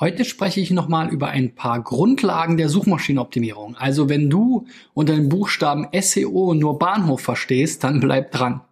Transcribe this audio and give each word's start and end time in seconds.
Heute 0.00 0.24
spreche 0.24 0.60
ich 0.60 0.72
nochmal 0.72 1.10
über 1.10 1.28
ein 1.28 1.54
paar 1.54 1.80
Grundlagen 1.80 2.56
der 2.56 2.68
Suchmaschinenoptimierung. 2.68 3.76
Also 3.76 4.08
wenn 4.08 4.28
du 4.28 4.66
unter 4.92 5.14
den 5.14 5.28
Buchstaben 5.28 5.86
SEO 5.96 6.52
nur 6.54 6.80
Bahnhof 6.80 7.20
verstehst, 7.20 7.84
dann 7.84 8.00
bleib 8.00 8.32
dran. 8.32 8.62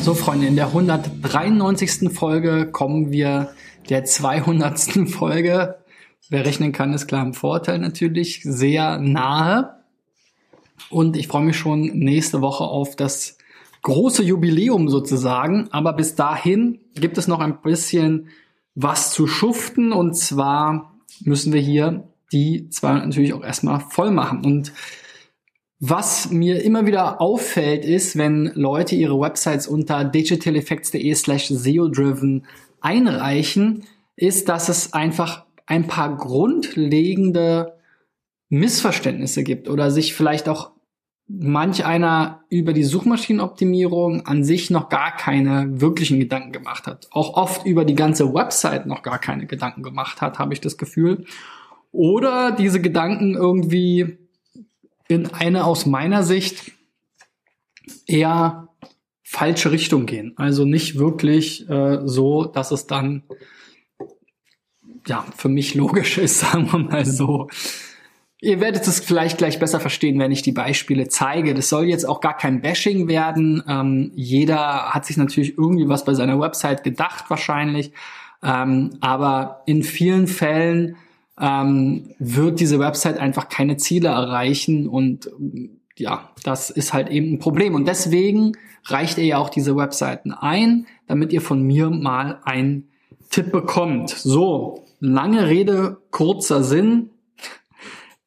So 0.00 0.14
Freunde, 0.14 0.46
in 0.46 0.56
der 0.56 0.68
193. 0.68 2.10
Folge 2.10 2.70
kommen 2.72 3.10
wir 3.12 3.50
der 3.90 4.06
200. 4.06 5.06
Folge. 5.10 5.76
Wer 6.30 6.46
rechnen 6.46 6.72
kann, 6.72 6.94
ist 6.94 7.08
klar 7.08 7.26
im 7.26 7.34
Vorteil 7.34 7.78
natürlich, 7.78 8.40
sehr 8.42 8.96
nahe. 8.96 9.77
Und 10.90 11.16
ich 11.16 11.28
freue 11.28 11.44
mich 11.44 11.56
schon 11.56 11.82
nächste 11.98 12.40
Woche 12.40 12.64
auf 12.64 12.96
das 12.96 13.38
große 13.82 14.22
Jubiläum 14.22 14.88
sozusagen. 14.88 15.68
Aber 15.70 15.92
bis 15.92 16.14
dahin 16.14 16.80
gibt 16.94 17.18
es 17.18 17.28
noch 17.28 17.40
ein 17.40 17.60
bisschen 17.62 18.28
was 18.74 19.12
zu 19.12 19.26
schuften. 19.26 19.92
Und 19.92 20.14
zwar 20.14 20.94
müssen 21.24 21.52
wir 21.52 21.60
hier 21.60 22.04
die 22.32 22.68
zwar 22.70 22.94
natürlich 23.06 23.32
auch 23.32 23.44
erstmal 23.44 23.80
voll 23.80 24.10
machen. 24.10 24.44
Und 24.44 24.72
was 25.80 26.30
mir 26.30 26.62
immer 26.62 26.86
wieder 26.86 27.20
auffällt, 27.20 27.84
ist, 27.84 28.16
wenn 28.16 28.50
Leute 28.54 28.96
ihre 28.96 29.18
Websites 29.20 29.66
unter 29.66 30.04
digitaleffects.de 30.04 31.14
slash 31.14 31.48
SEO-driven 31.48 32.46
einreichen, 32.80 33.84
ist, 34.16 34.48
dass 34.48 34.68
es 34.68 34.92
einfach 34.92 35.44
ein 35.66 35.86
paar 35.86 36.16
grundlegende 36.16 37.77
Missverständnisse 38.48 39.42
gibt 39.42 39.68
oder 39.68 39.90
sich 39.90 40.14
vielleicht 40.14 40.48
auch 40.48 40.72
manch 41.28 41.84
einer 41.84 42.44
über 42.48 42.72
die 42.72 42.84
Suchmaschinenoptimierung 42.84 44.24
an 44.26 44.44
sich 44.44 44.70
noch 44.70 44.88
gar 44.88 45.14
keine 45.14 45.80
wirklichen 45.80 46.18
Gedanken 46.18 46.52
gemacht 46.52 46.86
hat. 46.86 47.08
Auch 47.10 47.34
oft 47.34 47.66
über 47.66 47.84
die 47.84 47.94
ganze 47.94 48.32
Website 48.32 48.86
noch 48.86 49.02
gar 49.02 49.18
keine 49.18 49.46
Gedanken 49.46 49.82
gemacht 49.82 50.22
hat, 50.22 50.38
habe 50.38 50.54
ich 50.54 50.60
das 50.62 50.78
Gefühl. 50.78 51.26
Oder 51.92 52.52
diese 52.52 52.80
Gedanken 52.80 53.34
irgendwie 53.34 54.16
in 55.08 55.26
eine 55.34 55.64
aus 55.64 55.84
meiner 55.84 56.22
Sicht 56.22 56.72
eher 58.06 58.68
falsche 59.22 59.70
Richtung 59.70 60.06
gehen. 60.06 60.32
Also 60.36 60.64
nicht 60.64 60.98
wirklich 60.98 61.68
äh, 61.68 62.00
so, 62.04 62.44
dass 62.44 62.70
es 62.70 62.86
dann 62.86 63.24
ja 65.06 65.24
für 65.36 65.50
mich 65.50 65.74
logisch 65.74 66.16
ist, 66.16 66.40
sagen 66.40 66.72
wir 66.72 66.78
mal 66.78 67.04
so. 67.04 67.48
Ihr 68.40 68.60
werdet 68.60 68.86
es 68.86 69.00
vielleicht 69.00 69.38
gleich 69.38 69.58
besser 69.58 69.80
verstehen, 69.80 70.18
wenn 70.20 70.30
ich 70.30 70.42
die 70.42 70.52
Beispiele 70.52 71.08
zeige. 71.08 71.54
Das 71.54 71.68
soll 71.68 71.86
jetzt 71.86 72.08
auch 72.08 72.20
gar 72.20 72.36
kein 72.36 72.60
Bashing 72.60 73.08
werden. 73.08 73.62
Ähm, 73.68 74.12
jeder 74.14 74.90
hat 74.90 75.06
sich 75.06 75.16
natürlich 75.16 75.58
irgendwie 75.58 75.88
was 75.88 76.04
bei 76.04 76.14
seiner 76.14 76.38
Website 76.38 76.84
gedacht 76.84 77.24
wahrscheinlich. 77.28 77.92
Ähm, 78.42 78.90
aber 79.00 79.62
in 79.66 79.82
vielen 79.82 80.28
Fällen 80.28 80.96
ähm, 81.40 82.14
wird 82.20 82.60
diese 82.60 82.78
Website 82.78 83.18
einfach 83.18 83.48
keine 83.48 83.76
Ziele 83.76 84.08
erreichen 84.08 84.88
und 84.88 85.30
ja, 85.96 86.30
das 86.44 86.70
ist 86.70 86.92
halt 86.92 87.10
eben 87.10 87.34
ein 87.34 87.38
Problem. 87.40 87.74
Und 87.74 87.88
deswegen 87.88 88.52
reicht 88.84 89.18
ihr 89.18 89.24
ja 89.24 89.38
auch 89.38 89.50
diese 89.50 89.76
Webseiten 89.76 90.32
ein, 90.32 90.86
damit 91.08 91.32
ihr 91.32 91.40
von 91.40 91.62
mir 91.62 91.90
mal 91.90 92.40
einen 92.44 92.88
Tipp 93.30 93.50
bekommt. 93.50 94.10
So, 94.10 94.84
lange 95.00 95.48
Rede, 95.48 95.98
kurzer 96.10 96.62
Sinn. 96.62 97.10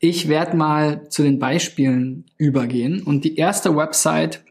Ich 0.04 0.28
werde 0.28 0.58
mal 0.58 1.08
zu 1.10 1.22
den 1.22 1.38
Beispielen 1.38 2.26
übergehen. 2.38 3.04
Und 3.04 3.24
die 3.24 3.36
erste 3.36 3.76
Website 3.78 4.44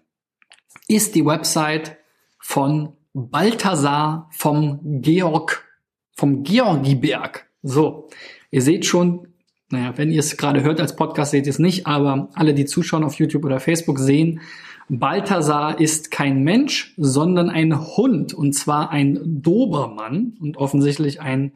ist 0.86 1.16
die 1.16 1.26
Website 1.26 1.96
von 2.38 2.92
Balthasar 3.12 4.28
vom 4.30 5.02
Georg, 5.02 5.64
vom 6.12 6.44
Georgiberg. 6.44 7.48
So, 7.64 8.08
ihr 8.52 8.62
seht 8.62 8.86
schon, 8.86 9.26
naja, 9.70 9.92
wenn 9.96 10.12
ihr 10.12 10.20
es 10.20 10.36
gerade 10.36 10.62
hört 10.62 10.80
als 10.80 10.94
Podcast, 10.94 11.32
seht 11.32 11.46
ihr 11.46 11.50
es 11.50 11.58
nicht, 11.58 11.84
aber 11.84 12.28
alle, 12.34 12.54
die 12.54 12.64
zuschauen 12.64 13.02
auf 13.02 13.14
YouTube 13.14 13.44
oder 13.44 13.58
Facebook, 13.58 13.98
sehen, 13.98 14.40
Balthasar 14.88 15.80
ist 15.80 16.12
kein 16.12 16.44
Mensch, 16.44 16.94
sondern 16.96 17.50
ein 17.50 17.96
Hund, 17.96 18.34
und 18.34 18.52
zwar 18.52 18.90
ein 18.90 19.42
Dobermann 19.42 20.36
und 20.40 20.56
offensichtlich 20.56 21.20
ein 21.20 21.52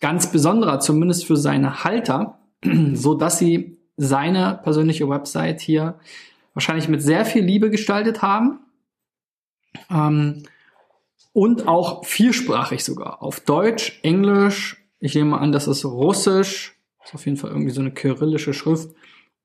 ganz 0.00 0.30
besonderer, 0.32 0.80
zumindest 0.80 1.26
für 1.26 1.36
seine 1.36 1.84
Halter. 1.84 2.37
so 2.94 3.14
dass 3.14 3.38
sie 3.38 3.78
seine 3.96 4.60
persönliche 4.62 5.08
Website 5.08 5.60
hier 5.60 5.98
wahrscheinlich 6.54 6.88
mit 6.88 7.02
sehr 7.02 7.24
viel 7.24 7.44
Liebe 7.44 7.70
gestaltet 7.70 8.22
haben. 8.22 8.60
Ähm, 9.90 10.44
und 11.32 11.68
auch 11.68 12.04
viersprachig 12.04 12.82
sogar. 12.82 13.22
Auf 13.22 13.40
Deutsch, 13.40 14.00
Englisch, 14.02 14.84
ich 14.98 15.14
nehme 15.14 15.38
an, 15.38 15.52
das 15.52 15.68
ist 15.68 15.84
Russisch, 15.84 16.76
ist 17.04 17.14
auf 17.14 17.26
jeden 17.26 17.36
Fall 17.36 17.50
irgendwie 17.50 17.70
so 17.70 17.80
eine 17.80 17.92
kyrillische 17.92 18.54
Schrift, 18.54 18.90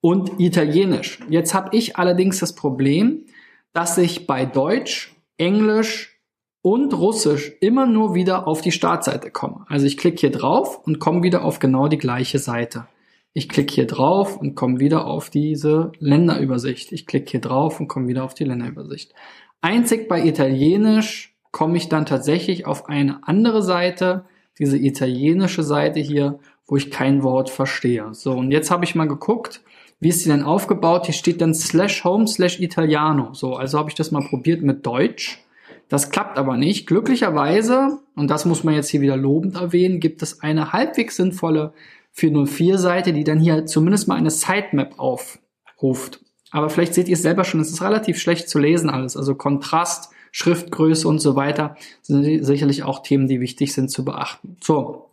und 0.03 0.39
Italienisch. 0.39 1.19
Jetzt 1.29 1.53
habe 1.53 1.75
ich 1.75 1.95
allerdings 1.95 2.39
das 2.39 2.55
Problem, 2.55 3.25
dass 3.71 3.97
ich 3.97 4.27
bei 4.27 4.45
Deutsch, 4.45 5.15
Englisch 5.37 6.19
und 6.61 6.93
Russisch 6.93 7.53
immer 7.61 7.85
nur 7.85 8.13
wieder 8.13 8.45
auf 8.45 8.59
die 8.61 8.73
Startseite 8.73 9.31
komme. 9.31 9.65
Also 9.69 9.85
ich 9.85 9.97
klicke 9.97 10.19
hier 10.19 10.31
drauf 10.31 10.85
und 10.85 10.99
komme 10.99 11.23
wieder 11.23 11.45
auf 11.45 11.59
genau 11.59 11.87
die 11.87 11.97
gleiche 11.97 12.37
Seite. 12.37 12.85
Ich 13.33 13.49
klicke 13.49 13.73
hier 13.73 13.87
drauf 13.87 14.37
und 14.37 14.53
komme 14.53 14.79
wieder 14.79 15.07
auf 15.07 15.31
diese 15.31 15.91
Länderübersicht. 15.99 16.91
Ich 16.91 17.07
klicke 17.07 17.31
hier 17.31 17.41
drauf 17.41 17.79
und 17.79 17.87
komme 17.87 18.07
wieder 18.07 18.23
auf 18.23 18.35
die 18.35 18.43
Länderübersicht. 18.43 19.13
Einzig 19.61 20.07
bei 20.07 20.23
Italienisch 20.23 21.35
komme 21.51 21.77
ich 21.77 21.89
dann 21.89 22.05
tatsächlich 22.05 22.67
auf 22.67 22.89
eine 22.89 23.27
andere 23.27 23.63
Seite, 23.63 24.25
diese 24.59 24.77
italienische 24.77 25.63
Seite 25.63 25.99
hier, 25.99 26.39
wo 26.67 26.77
ich 26.77 26.91
kein 26.91 27.23
Wort 27.23 27.49
verstehe. 27.49 28.13
So, 28.13 28.33
und 28.33 28.51
jetzt 28.51 28.69
habe 28.69 28.85
ich 28.85 28.93
mal 28.93 29.07
geguckt, 29.07 29.61
wie 29.99 30.09
ist 30.09 30.25
die 30.25 30.29
denn 30.29 30.43
aufgebaut? 30.43 31.05
Hier 31.05 31.13
steht 31.13 31.41
dann 31.41 31.55
slash 31.55 32.03
home 32.03 32.27
slash 32.27 32.59
italiano. 32.59 33.33
So, 33.33 33.55
also 33.55 33.79
habe 33.79 33.89
ich 33.89 33.95
das 33.95 34.11
mal 34.11 34.27
probiert 34.27 34.61
mit 34.61 34.85
Deutsch. 34.85 35.43
Das 35.89 36.11
klappt 36.11 36.37
aber 36.37 36.57
nicht. 36.57 36.87
Glücklicherweise, 36.87 37.99
und 38.15 38.29
das 38.29 38.45
muss 38.45 38.63
man 38.63 38.75
jetzt 38.75 38.89
hier 38.89 39.01
wieder 39.01 39.17
lobend 39.17 39.55
erwähnen, 39.55 39.99
gibt 39.99 40.21
es 40.21 40.41
eine 40.41 40.73
halbwegs 40.73 41.15
sinnvolle 41.15 41.73
404-Seite, 42.15 43.13
die 43.13 43.23
dann 43.23 43.39
hier 43.39 43.65
zumindest 43.65 44.07
mal 44.07 44.15
eine 44.15 44.29
Sitemap 44.29 44.99
aufruft. 44.99 46.19
Aber 46.51 46.69
vielleicht 46.69 46.93
seht 46.93 47.07
ihr 47.07 47.15
es 47.15 47.23
selber 47.23 47.43
schon, 47.43 47.59
es 47.59 47.71
ist 47.71 47.81
relativ 47.81 48.19
schlecht 48.19 48.47
zu 48.47 48.59
lesen 48.59 48.89
alles. 48.89 49.17
Also 49.17 49.33
Kontrast, 49.35 50.11
Schriftgröße 50.31 51.07
und 51.07 51.19
so 51.19 51.35
weiter 51.35 51.75
sind 52.01 52.43
sicherlich 52.45 52.83
auch 52.83 53.01
Themen, 53.01 53.27
die 53.27 53.39
wichtig 53.39 53.73
sind 53.73 53.89
zu 53.89 54.05
beachten. 54.05 54.57
So, 54.63 55.09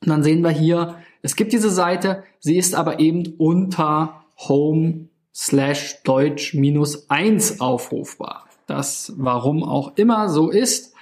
und 0.00 0.08
dann 0.08 0.24
sehen 0.24 0.42
wir 0.42 0.50
hier, 0.50 0.96
es 1.22 1.36
gibt 1.36 1.52
diese 1.52 1.70
Seite, 1.70 2.24
sie 2.40 2.58
ist 2.58 2.74
aber 2.74 2.98
eben 2.98 3.34
unter 3.38 4.24
Home 4.48 5.08
slash 5.32 6.02
Deutsch 6.02 6.54
minus 6.54 7.08
eins 7.08 7.60
aufrufbar. 7.60 8.48
Das, 8.66 9.12
warum 9.16 9.62
auch 9.62 9.96
immer 9.96 10.28
so 10.28 10.50
ist, 10.50 10.94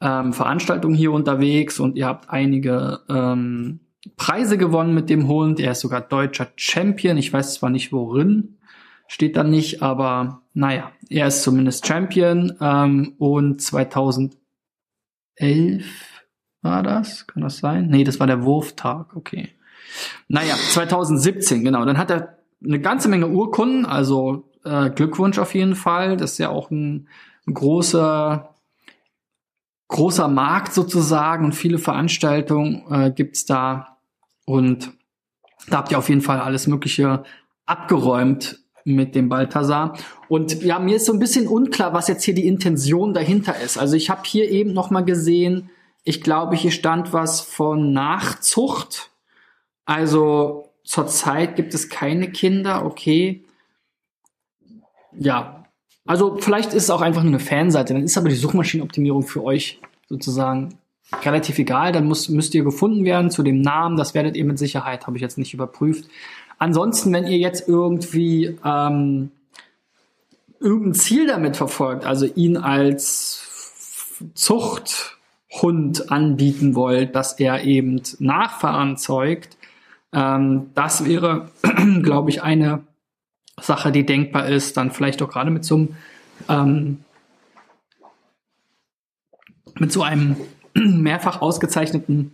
ähm, 0.00 0.32
Veranstaltungen 0.32 0.94
hier 0.94 1.10
unterwegs 1.10 1.80
und 1.80 1.96
ihr 1.96 2.06
habt 2.06 2.30
einige 2.30 3.00
ähm, 3.08 3.80
Preise 4.16 4.56
gewonnen 4.56 4.94
mit 4.94 5.10
dem 5.10 5.26
Hund. 5.26 5.58
Er 5.58 5.72
ist 5.72 5.80
sogar 5.80 6.00
deutscher 6.00 6.46
Champion. 6.54 7.16
Ich 7.16 7.32
weiß 7.32 7.54
zwar 7.54 7.70
nicht 7.70 7.92
worin, 7.92 8.56
steht 9.14 9.36
da 9.36 9.44
nicht, 9.44 9.80
aber 9.80 10.42
naja, 10.54 10.90
er 11.08 11.28
ist 11.28 11.44
zumindest 11.44 11.86
Champion. 11.86 12.52
Ähm, 12.60 13.14
und 13.18 13.62
2011 13.62 14.34
war 16.62 16.82
das? 16.82 17.28
Kann 17.28 17.42
das 17.44 17.58
sein? 17.58 17.86
Nee, 17.86 18.02
das 18.02 18.18
war 18.18 18.26
der 18.26 18.42
Wurftag, 18.42 19.14
okay. 19.14 19.50
Naja, 20.26 20.56
2017, 20.56 21.62
genau. 21.62 21.84
Dann 21.84 21.96
hat 21.96 22.10
er 22.10 22.38
eine 22.64 22.80
ganze 22.80 23.08
Menge 23.08 23.28
Urkunden, 23.28 23.86
also 23.86 24.50
äh, 24.64 24.90
Glückwunsch 24.90 25.38
auf 25.38 25.54
jeden 25.54 25.76
Fall. 25.76 26.16
Das 26.16 26.32
ist 26.32 26.38
ja 26.38 26.48
auch 26.48 26.72
ein, 26.72 27.08
ein 27.46 27.54
großer 27.54 28.50
großer 29.86 30.26
Markt 30.26 30.72
sozusagen 30.72 31.44
und 31.44 31.52
viele 31.52 31.78
Veranstaltungen 31.78 32.82
äh, 32.90 33.12
gibt's 33.12 33.44
da. 33.44 33.98
Und 34.44 34.92
da 35.68 35.76
habt 35.76 35.92
ihr 35.92 35.98
auf 35.98 36.08
jeden 36.08 36.22
Fall 36.22 36.40
alles 36.40 36.66
Mögliche 36.66 37.22
abgeräumt 37.64 38.63
mit 38.84 39.14
dem 39.14 39.28
Balthasar. 39.28 39.98
Und 40.28 40.62
ja, 40.62 40.78
mir 40.78 40.96
ist 40.96 41.06
so 41.06 41.12
ein 41.12 41.18
bisschen 41.18 41.48
unklar, 41.48 41.92
was 41.94 42.08
jetzt 42.08 42.22
hier 42.24 42.34
die 42.34 42.46
Intention 42.46 43.14
dahinter 43.14 43.58
ist. 43.60 43.78
Also 43.78 43.96
ich 43.96 44.10
habe 44.10 44.22
hier 44.24 44.50
eben 44.50 44.72
noch 44.72 44.90
mal 44.90 45.04
gesehen, 45.04 45.70
ich 46.04 46.20
glaube, 46.20 46.54
hier 46.54 46.70
stand 46.70 47.12
was 47.12 47.40
von 47.40 47.92
Nachzucht. 47.92 49.10
Also 49.86 50.70
zurzeit 50.84 51.56
gibt 51.56 51.72
es 51.74 51.88
keine 51.88 52.30
Kinder, 52.30 52.84
okay. 52.84 53.44
Ja, 55.18 55.64
also 56.04 56.36
vielleicht 56.38 56.74
ist 56.74 56.84
es 56.84 56.90
auch 56.90 57.00
einfach 57.00 57.22
nur 57.22 57.32
eine 57.32 57.40
Fanseite, 57.40 57.94
dann 57.94 58.02
ist 58.02 58.18
aber 58.18 58.28
die 58.28 58.34
Suchmaschinenoptimierung 58.34 59.22
für 59.22 59.42
euch 59.42 59.80
sozusagen 60.08 60.78
relativ 61.22 61.58
egal, 61.58 61.92
dann 61.92 62.06
muss, 62.06 62.28
müsst 62.28 62.54
ihr 62.54 62.64
gefunden 62.64 63.04
werden 63.04 63.30
zu 63.30 63.42
dem 63.42 63.60
Namen, 63.60 63.96
das 63.96 64.14
werdet 64.14 64.36
ihr 64.36 64.44
mit 64.44 64.58
Sicherheit, 64.58 65.06
habe 65.06 65.16
ich 65.16 65.22
jetzt 65.22 65.38
nicht 65.38 65.54
überprüft. 65.54 66.08
Ansonsten, 66.64 67.12
wenn 67.12 67.26
ihr 67.26 67.36
jetzt 67.36 67.68
irgendwie 67.68 68.58
ähm, 68.64 69.30
irgendein 70.60 70.94
Ziel 70.94 71.26
damit 71.26 71.58
verfolgt, 71.58 72.06
also 72.06 72.24
ihn 72.24 72.56
als 72.56 74.16
Zuchthund 74.32 76.10
anbieten 76.10 76.74
wollt, 76.74 77.14
dass 77.14 77.38
er 77.38 77.64
eben 77.64 78.00
Nachfahren 78.18 78.96
zeugt, 78.96 79.58
ähm, 80.14 80.70
das 80.74 81.04
wäre, 81.04 81.50
glaube 82.02 82.30
ich, 82.30 82.42
eine 82.42 82.80
Sache, 83.60 83.92
die 83.92 84.06
denkbar 84.06 84.48
ist, 84.48 84.78
dann 84.78 84.90
vielleicht 84.90 85.20
auch 85.20 85.28
gerade 85.28 85.50
mit 85.50 85.66
so 85.66 85.74
einem 85.74 85.96
ähm, 86.48 87.04
mit 89.78 89.92
so 89.92 90.02
einem 90.02 90.36
mehrfach 90.74 91.42
ausgezeichneten 91.42 92.33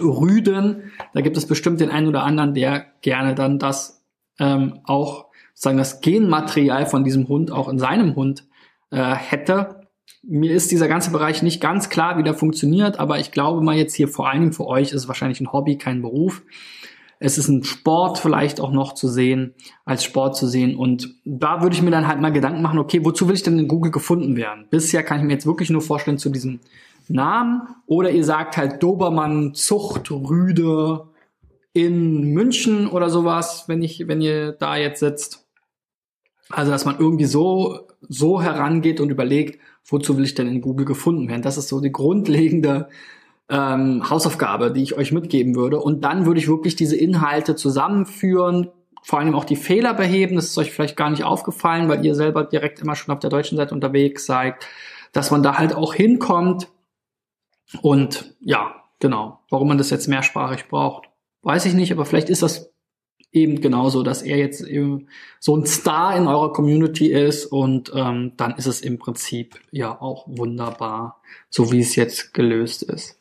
Rüden. 0.00 0.92
Da 1.14 1.20
gibt 1.20 1.36
es 1.36 1.46
bestimmt 1.46 1.80
den 1.80 1.90
einen 1.90 2.08
oder 2.08 2.22
anderen, 2.22 2.54
der 2.54 2.86
gerne 3.02 3.34
dann 3.34 3.58
das 3.58 4.02
ähm, 4.38 4.80
auch 4.84 5.26
sozusagen 5.54 5.78
das 5.78 6.00
Genmaterial 6.00 6.86
von 6.86 7.04
diesem 7.04 7.28
Hund 7.28 7.50
auch 7.50 7.68
in 7.68 7.78
seinem 7.78 8.14
Hund 8.14 8.44
äh, 8.90 9.14
hätte. 9.14 9.88
Mir 10.22 10.52
ist 10.52 10.70
dieser 10.70 10.88
ganze 10.88 11.10
Bereich 11.10 11.42
nicht 11.42 11.60
ganz 11.60 11.88
klar, 11.88 12.18
wie 12.18 12.22
der 12.22 12.34
funktioniert, 12.34 12.98
aber 12.98 13.18
ich 13.18 13.32
glaube 13.32 13.60
mal 13.60 13.76
jetzt 13.76 13.94
hier 13.94 14.08
vor 14.08 14.28
allen 14.28 14.40
Dingen 14.40 14.52
für 14.52 14.66
euch 14.66 14.88
ist 14.88 15.02
es 15.02 15.08
wahrscheinlich 15.08 15.40
ein 15.40 15.52
Hobby, 15.52 15.76
kein 15.76 16.02
Beruf. 16.02 16.42
Es 17.20 17.36
ist 17.36 17.48
ein 17.48 17.64
Sport 17.64 18.18
vielleicht 18.18 18.60
auch 18.60 18.70
noch 18.70 18.94
zu 18.94 19.08
sehen, 19.08 19.54
als 19.84 20.04
Sport 20.04 20.36
zu 20.36 20.46
sehen. 20.46 20.76
Und 20.76 21.16
da 21.24 21.62
würde 21.62 21.74
ich 21.74 21.82
mir 21.82 21.90
dann 21.90 22.06
halt 22.06 22.20
mal 22.20 22.30
Gedanken 22.30 22.62
machen, 22.62 22.78
okay, 22.78 23.04
wozu 23.04 23.26
will 23.26 23.34
ich 23.34 23.42
denn 23.42 23.58
in 23.58 23.66
Google 23.66 23.90
gefunden 23.90 24.36
werden? 24.36 24.66
Bisher 24.70 25.02
kann 25.02 25.18
ich 25.18 25.24
mir 25.24 25.32
jetzt 25.32 25.46
wirklich 25.46 25.70
nur 25.70 25.80
vorstellen 25.80 26.18
zu 26.18 26.30
diesem 26.30 26.60
Namen. 27.08 27.62
Oder 27.86 28.10
ihr 28.10 28.24
sagt 28.24 28.56
halt 28.56 28.82
Dobermann 28.82 29.54
Zuchtrüde 29.54 31.08
in 31.72 32.32
München 32.32 32.88
oder 32.88 33.10
sowas, 33.10 33.64
wenn 33.68 33.82
ich, 33.82 34.08
wenn 34.08 34.20
ihr 34.20 34.52
da 34.52 34.76
jetzt 34.76 35.00
sitzt. 35.00 35.46
Also, 36.50 36.70
dass 36.70 36.84
man 36.84 36.98
irgendwie 36.98 37.26
so, 37.26 37.80
so 38.08 38.40
herangeht 38.40 39.00
und 39.00 39.10
überlegt, 39.10 39.60
wozu 39.84 40.16
will 40.16 40.24
ich 40.24 40.34
denn 40.34 40.48
in 40.48 40.60
Google 40.60 40.86
gefunden 40.86 41.28
werden? 41.28 41.42
Das 41.42 41.58
ist 41.58 41.68
so 41.68 41.80
die 41.80 41.92
grundlegende 41.92 42.88
ähm, 43.48 44.08
Hausaufgabe, 44.08 44.72
die 44.72 44.82
ich 44.82 44.96
euch 44.96 45.12
mitgeben 45.12 45.54
würde. 45.54 45.80
Und 45.80 46.04
dann 46.04 46.26
würde 46.26 46.40
ich 46.40 46.48
wirklich 46.48 46.76
diese 46.76 46.96
Inhalte 46.96 47.56
zusammenführen, 47.56 48.70
vor 49.02 49.18
allem 49.18 49.34
auch 49.34 49.44
die 49.44 49.56
Fehler 49.56 49.94
beheben. 49.94 50.36
Das 50.36 50.46
ist 50.46 50.58
euch 50.58 50.70
vielleicht 50.70 50.96
gar 50.96 51.10
nicht 51.10 51.24
aufgefallen, 51.24 51.88
weil 51.88 52.04
ihr 52.04 52.14
selber 52.14 52.44
direkt 52.44 52.80
immer 52.80 52.94
schon 52.94 53.14
auf 53.14 53.20
der 53.20 53.30
deutschen 53.30 53.56
Seite 53.56 53.74
unterwegs 53.74 54.26
seid, 54.26 54.56
dass 55.12 55.30
man 55.30 55.42
da 55.42 55.56
halt 55.56 55.74
auch 55.74 55.94
hinkommt. 55.94 56.68
Und 57.82 58.34
ja, 58.40 58.84
genau. 58.98 59.40
Warum 59.50 59.68
man 59.68 59.78
das 59.78 59.90
jetzt 59.90 60.08
mehrsprachig 60.08 60.68
braucht, 60.68 61.08
weiß 61.42 61.66
ich 61.66 61.74
nicht, 61.74 61.92
aber 61.92 62.04
vielleicht 62.04 62.30
ist 62.30 62.42
das 62.42 62.72
eben 63.30 63.60
genauso, 63.60 64.02
dass 64.02 64.22
er 64.22 64.38
jetzt 64.38 64.62
eben 64.62 65.08
so 65.38 65.56
ein 65.56 65.66
Star 65.66 66.16
in 66.16 66.26
eurer 66.26 66.52
Community 66.52 67.12
ist 67.12 67.46
und 67.46 67.92
ähm, 67.94 68.32
dann 68.36 68.54
ist 68.56 68.66
es 68.66 68.80
im 68.80 68.98
Prinzip 68.98 69.60
ja 69.70 70.00
auch 70.00 70.24
wunderbar, 70.26 71.20
so 71.50 71.70
wie 71.70 71.80
es 71.80 71.94
jetzt 71.94 72.32
gelöst 72.32 72.82
ist. 72.82 73.20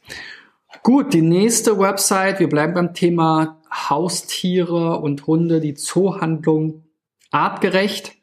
Gut, 0.83 1.13
die 1.13 1.21
nächste 1.21 1.77
Website, 1.79 2.39
wir 2.39 2.47
bleiben 2.47 2.73
beim 2.73 2.93
Thema 2.93 3.61
Haustiere 3.69 4.99
und 4.99 5.27
Hunde, 5.27 5.59
die 5.59 5.73
Zoohandlung 5.73 6.83
artgerecht 7.31 8.13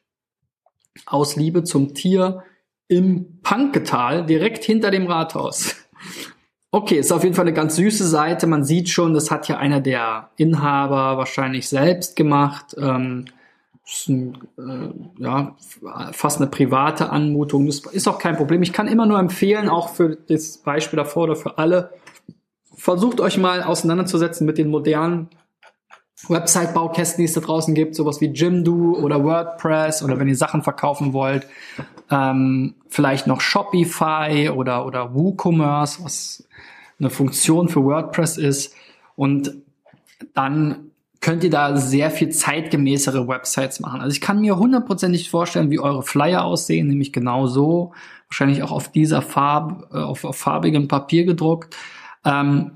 aus 1.07 1.37
Liebe 1.37 1.65
zum 1.65 1.95
Tier 1.95 2.45
im 2.89 3.41
Panketal, 3.43 4.25
direkt 4.25 4.65
hinter 4.65 4.91
dem 4.91 5.07
Rathaus. 5.07 5.84
Okay, 6.75 6.97
ist 6.97 7.13
auf 7.13 7.23
jeden 7.23 7.37
Fall 7.37 7.45
eine 7.45 7.53
ganz 7.53 7.77
süße 7.77 8.05
Seite. 8.05 8.49
Man 8.49 8.65
sieht 8.65 8.89
schon, 8.89 9.15
das 9.15 9.31
hat 9.31 9.47
ja 9.47 9.59
einer 9.59 9.81
der 9.81 10.31
Inhaber 10.37 11.17
wahrscheinlich 11.17 11.69
selbst 11.69 12.17
gemacht. 12.17 12.75
Ähm, 12.77 13.27
ist 13.87 14.09
ein, 14.09 14.39
äh, 14.59 15.23
ja, 15.23 15.55
fast 16.11 16.41
eine 16.41 16.51
private 16.51 17.11
Anmutung. 17.11 17.67
Das 17.67 17.79
ist 17.93 18.09
auch 18.09 18.19
kein 18.19 18.35
Problem. 18.35 18.61
Ich 18.65 18.73
kann 18.73 18.89
immer 18.89 19.07
nur 19.07 19.21
empfehlen, 19.21 19.69
auch 19.69 19.91
für 19.91 20.17
das 20.17 20.59
Beispiel 20.59 20.97
davor 20.97 21.23
oder 21.23 21.37
für 21.37 21.59
alle, 21.59 21.91
versucht 22.75 23.21
euch 23.21 23.39
mal 23.39 23.63
auseinanderzusetzen 23.63 24.45
mit 24.45 24.59
den 24.59 24.69
modernen 24.69 25.29
Website-Baukästen, 26.29 27.23
die 27.23 27.25
es 27.25 27.35
da 27.35 27.41
draußen 27.41 27.75
gibt, 27.75 27.95
sowas 27.95 28.21
wie 28.21 28.27
Jimdo 28.27 28.97
oder 29.01 29.23
WordPress 29.23 30.03
oder 30.03 30.19
wenn 30.19 30.29
ihr 30.29 30.37
Sachen 30.37 30.63
verkaufen 30.63 31.13
wollt, 31.13 31.47
ähm, 32.11 32.75
vielleicht 32.89 33.27
noch 33.27 33.41
Shopify 33.41 34.51
oder, 34.55 34.87
oder 34.87 35.15
WooCommerce, 35.15 36.05
was 36.05 36.49
eine 36.99 37.11
Funktion 37.11 37.69
für 37.69 37.85
WordPress 37.85 38.39
ist. 38.39 38.75
Und 39.17 39.55
dann 40.35 40.91
könnt 41.21 41.43
ihr 41.43 41.51
da 41.51 41.77
sehr 41.77 42.11
viel 42.11 42.29
zeitgemäßere 42.29 43.27
Websites 43.27 43.81
machen. 43.81 44.03
Also 44.03 44.13
ich 44.13 44.21
kann 44.21 44.41
mir 44.41 44.59
hundertprozentig 44.59 45.31
vorstellen, 45.31 45.71
wie 45.71 45.81
eure 45.81 46.03
Flyer 46.03 46.45
aussehen, 46.45 46.87
nämlich 46.87 47.15
genau 47.15 47.47
so, 47.47 47.93
wahrscheinlich 48.29 48.63
auch 48.63 48.73
auf 48.73 48.93
dieser 48.93 49.23
Farbe, 49.23 49.89
äh, 49.91 50.03
auf, 50.03 50.25
auf 50.25 50.37
farbigem 50.37 50.87
Papier 50.87 51.25
gedruckt. 51.25 51.75
Ähm, 52.27 52.73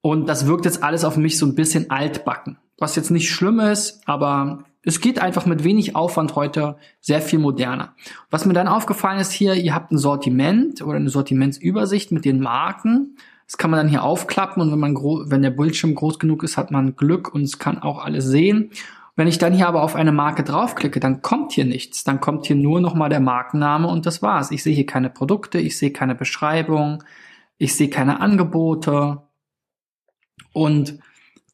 und 0.00 0.28
das 0.28 0.46
wirkt 0.46 0.64
jetzt 0.64 0.82
alles 0.82 1.04
auf 1.04 1.16
mich 1.16 1.38
so 1.38 1.46
ein 1.46 1.56
bisschen 1.56 1.90
altbacken, 1.90 2.56
was 2.78 2.96
jetzt 2.96 3.10
nicht 3.10 3.30
schlimm 3.30 3.60
ist, 3.60 4.02
aber 4.06 4.64
es 4.84 5.00
geht 5.00 5.20
einfach 5.20 5.46
mit 5.46 5.62
wenig 5.62 5.94
Aufwand 5.94 6.34
heute 6.34 6.76
sehr 7.00 7.22
viel 7.22 7.38
moderner. 7.38 7.94
Was 8.30 8.46
mir 8.46 8.54
dann 8.54 8.68
aufgefallen 8.68 9.20
ist 9.20 9.32
hier, 9.32 9.54
ihr 9.54 9.74
habt 9.74 9.92
ein 9.92 9.98
Sortiment 9.98 10.82
oder 10.82 10.96
eine 10.96 11.10
Sortimentsübersicht 11.10 12.10
mit 12.10 12.24
den 12.24 12.40
Marken 12.40 13.16
das 13.52 13.58
kann 13.58 13.70
man 13.70 13.80
dann 13.80 13.88
hier 13.88 14.02
aufklappen 14.02 14.62
und 14.62 14.72
wenn 14.72 14.78
man 14.78 14.94
wenn 14.94 15.42
der 15.42 15.50
Bildschirm 15.50 15.94
groß 15.94 16.18
genug 16.18 16.42
ist, 16.42 16.56
hat 16.56 16.70
man 16.70 16.96
Glück 16.96 17.34
und 17.34 17.42
es 17.42 17.58
kann 17.58 17.78
auch 17.78 18.02
alles 18.02 18.24
sehen. 18.24 18.70
Wenn 19.14 19.28
ich 19.28 19.36
dann 19.36 19.52
hier 19.52 19.68
aber 19.68 19.82
auf 19.82 19.94
eine 19.94 20.10
Marke 20.10 20.42
draufklicke, 20.42 21.00
dann 21.00 21.20
kommt 21.20 21.52
hier 21.52 21.66
nichts. 21.66 22.02
Dann 22.02 22.18
kommt 22.18 22.46
hier 22.46 22.56
nur 22.56 22.80
nochmal 22.80 23.10
der 23.10 23.20
Markenname 23.20 23.88
und 23.88 24.06
das 24.06 24.22
war's. 24.22 24.52
Ich 24.52 24.62
sehe 24.62 24.74
hier 24.74 24.86
keine 24.86 25.10
Produkte, 25.10 25.58
ich 25.58 25.76
sehe 25.76 25.90
keine 25.90 26.14
Beschreibung, 26.14 27.04
ich 27.58 27.74
sehe 27.74 27.90
keine 27.90 28.20
Angebote. 28.20 29.20
Und 30.54 30.98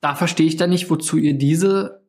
da 0.00 0.14
verstehe 0.14 0.46
ich 0.46 0.56
dann 0.56 0.70
nicht, 0.70 0.90
wozu 0.90 1.16
ihr 1.16 1.34
diese 1.34 2.02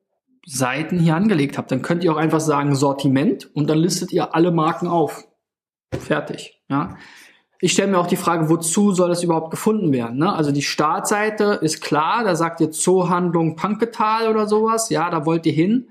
Seiten 0.46 1.00
hier 1.00 1.16
angelegt 1.16 1.58
habt. 1.58 1.72
Dann 1.72 1.82
könnt 1.82 2.04
ihr 2.04 2.12
auch 2.12 2.18
einfach 2.18 2.40
sagen 2.40 2.76
Sortiment 2.76 3.50
und 3.56 3.70
dann 3.70 3.78
listet 3.78 4.12
ihr 4.12 4.34
alle 4.34 4.52
Marken 4.52 4.88
auf. 4.88 5.28
Fertig. 5.98 6.62
Ja. 6.70 6.98
Ich 7.62 7.74
stelle 7.74 7.92
mir 7.92 8.00
auch 8.00 8.08
die 8.08 8.16
Frage, 8.16 8.50
wozu 8.50 8.94
soll 8.94 9.10
das 9.10 9.24
überhaupt 9.24 9.52
gefunden 9.52 9.92
werden? 9.92 10.18
Ne? 10.18 10.32
Also 10.32 10.52
die 10.52 10.62
Startseite 10.62 11.60
ist 11.62 11.82
klar, 11.82 12.24
da 12.24 12.36
sagt 12.36 12.62
ihr 12.62 12.72
Zoohandlung 12.72 13.56
Panketal 13.56 14.30
oder 14.30 14.48
sowas. 14.48 14.90
Ja, 14.90 15.10
da 15.10 15.26
wollt 15.26 15.46
ihr 15.46 15.52
hin. 15.52 15.90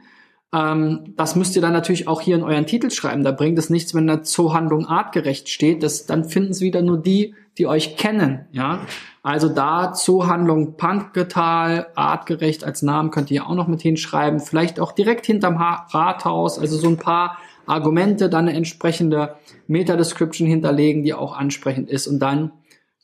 Ähm, 0.55 1.15
das 1.17 1.37
müsst 1.37 1.57
ihr 1.57 1.63
dann 1.63 1.73
natürlich 1.73 2.09
auch 2.09 2.21
hier 2.21 2.37
in 2.37 2.43
euren 2.43 2.67
Titel 2.67 2.91
schreiben. 2.91 3.23
Da 3.23 3.33
bringt 3.33 3.59
es 3.59 3.71
nichts, 3.71 3.95
wenn 3.95 4.07
da 4.07 4.23
Zoohandlung 4.23 4.87
artgerecht 4.87 5.49
steht. 5.49 5.83
Das, 5.83 6.07
dann 6.07 6.25
finden 6.25 6.53
es 6.53 6.61
wieder 6.61 6.83
nur 6.83 6.99
die, 6.99 7.35
die 7.59 7.67
euch 7.67 7.97
kennen. 7.97 8.47
Ja, 8.53 8.81
also 9.23 9.49
da 9.49 9.93
Zoohandlung 9.93 10.77
Panketal, 10.77 11.89
artgerecht 11.95 12.65
als 12.65 12.83
Namen 12.83 13.11
könnt 13.11 13.31
ihr 13.31 13.47
auch 13.47 13.55
noch 13.55 13.67
mit 13.67 13.83
hinschreiben. 13.83 14.41
Vielleicht 14.41 14.81
auch 14.81 14.93
direkt 14.93 15.27
hinterm 15.27 15.57
Rathaus. 15.57 16.59
Also 16.59 16.79
so 16.79 16.89
ein 16.89 16.99
paar 16.99 17.37
Argumente, 17.67 18.31
dann 18.31 18.49
eine 18.49 18.57
entsprechende 18.57 19.35
Meta-Description 19.67 20.49
hinterlegen, 20.49 21.03
die 21.03 21.13
auch 21.13 21.37
ansprechend 21.37 21.91
ist 21.91 22.07
und 22.07 22.21
dann 22.21 22.53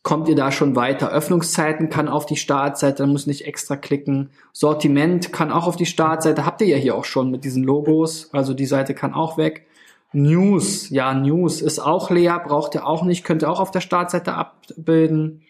kommt 0.04 0.28
ihr 0.28 0.36
da 0.36 0.52
schon 0.52 0.76
weiter. 0.76 1.10
Öffnungszeiten 1.10 1.88
kann 1.88 2.08
auf 2.08 2.26
die 2.26 2.36
Startseite, 2.36 3.02
dann 3.02 3.10
muss 3.10 3.26
nicht 3.26 3.46
extra 3.46 3.74
klicken. 3.74 4.30
Sortiment 4.52 5.32
kann 5.32 5.50
auch 5.50 5.66
auf 5.66 5.76
die 5.76 5.86
Startseite, 5.86 6.46
habt 6.46 6.60
ihr 6.60 6.68
ja 6.68 6.76
hier 6.76 6.94
auch 6.94 7.06
schon 7.06 7.30
mit 7.30 7.42
diesen 7.42 7.64
Logos, 7.64 8.28
also 8.32 8.54
die 8.54 8.66
Seite 8.66 8.94
kann 8.94 9.14
auch 9.14 9.38
weg. 9.38 9.66
News, 10.12 10.90
ja, 10.90 11.12
News 11.14 11.62
ist 11.62 11.80
auch 11.80 12.10
leer, 12.10 12.38
braucht 12.38 12.74
ihr 12.74 12.86
auch 12.86 13.02
nicht, 13.02 13.24
könnt 13.24 13.42
ihr 13.42 13.50
auch 13.50 13.58
auf 13.58 13.70
der 13.70 13.80
Startseite 13.80 14.34
abbilden. 14.34 15.42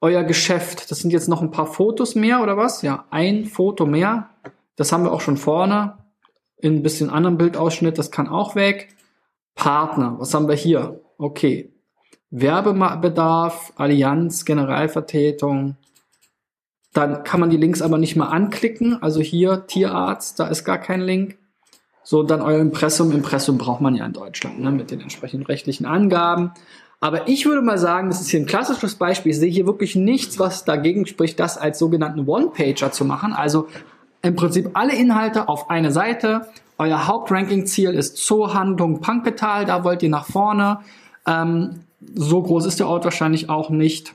Euer 0.00 0.22
Geschäft, 0.22 0.90
das 0.90 0.98
sind 0.98 1.10
jetzt 1.10 1.28
noch 1.28 1.40
ein 1.40 1.50
paar 1.50 1.66
Fotos 1.66 2.14
mehr 2.14 2.42
oder 2.42 2.56
was? 2.58 2.82
Ja, 2.82 3.06
ein 3.10 3.46
Foto 3.46 3.86
mehr. 3.86 4.28
Das 4.76 4.92
haben 4.92 5.02
wir 5.02 5.12
auch 5.12 5.22
schon 5.22 5.38
vorne 5.38 5.96
in 6.58 6.76
ein 6.76 6.82
bisschen 6.82 7.08
anderen 7.08 7.38
Bildausschnitt, 7.38 7.96
das 7.96 8.10
kann 8.10 8.28
auch 8.28 8.54
weg. 8.54 8.88
Partner, 9.54 10.16
was 10.18 10.34
haben 10.34 10.46
wir 10.46 10.54
hier? 10.54 11.00
Okay. 11.16 11.72
Werbebedarf, 12.30 13.72
Allianz, 13.76 14.44
Generalvertretung. 14.44 15.76
Dann 16.92 17.24
kann 17.24 17.40
man 17.40 17.50
die 17.50 17.56
Links 17.56 17.82
aber 17.82 17.98
nicht 17.98 18.16
mehr 18.16 18.30
anklicken. 18.30 19.02
Also 19.02 19.20
hier 19.20 19.66
Tierarzt, 19.66 20.38
da 20.40 20.48
ist 20.48 20.64
gar 20.64 20.78
kein 20.78 21.00
Link. 21.00 21.38
So, 22.02 22.22
dann 22.22 22.40
euer 22.40 22.60
Impressum. 22.60 23.12
Impressum 23.12 23.58
braucht 23.58 23.80
man 23.80 23.94
ja 23.94 24.06
in 24.06 24.12
Deutschland 24.12 24.60
ne, 24.60 24.70
mit 24.70 24.90
den 24.90 25.00
entsprechenden 25.00 25.46
rechtlichen 25.46 25.86
Angaben. 25.86 26.52
Aber 27.00 27.28
ich 27.28 27.46
würde 27.46 27.62
mal 27.62 27.78
sagen, 27.78 28.08
das 28.08 28.20
ist 28.20 28.30
hier 28.30 28.40
ein 28.40 28.46
klassisches 28.46 28.96
Beispiel. 28.96 29.30
Ich 29.30 29.38
sehe 29.38 29.50
hier 29.50 29.66
wirklich 29.66 29.94
nichts, 29.94 30.38
was 30.38 30.64
dagegen 30.64 31.06
spricht, 31.06 31.38
das 31.38 31.56
als 31.56 31.78
sogenannten 31.78 32.26
One-Pager 32.26 32.90
zu 32.92 33.04
machen. 33.04 33.32
Also 33.32 33.68
im 34.22 34.34
Prinzip 34.34 34.70
alle 34.74 34.96
Inhalte 34.96 35.48
auf 35.48 35.70
eine 35.70 35.92
Seite. 35.92 36.48
Euer 36.76 37.06
Hauptranking-Ziel 37.06 37.90
ist 37.90 38.16
Zoohandlung 38.16 39.00
Panketal, 39.00 39.64
da 39.64 39.84
wollt 39.84 40.02
ihr 40.02 40.08
nach 40.08 40.26
vorne. 40.26 40.80
Ähm, 41.26 41.80
so 42.00 42.42
groß 42.42 42.66
ist 42.66 42.80
der 42.80 42.88
Ort 42.88 43.04
wahrscheinlich 43.04 43.48
auch 43.48 43.70
nicht. 43.70 44.14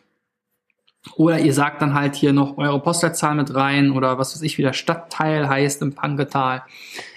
Oder 1.16 1.40
ihr 1.40 1.54
sagt 1.54 1.82
dann 1.82 1.94
halt 1.94 2.16
hier 2.16 2.32
noch 2.32 2.58
eure 2.58 2.80
Postleitzahl 2.80 3.36
mit 3.36 3.54
rein 3.54 3.92
oder 3.92 4.18
was 4.18 4.34
weiß 4.34 4.42
ich, 4.42 4.58
wie 4.58 4.62
der 4.62 4.72
Stadtteil 4.72 5.50
heißt 5.50 5.82
im 5.82 5.94
Panketal, 5.94 6.64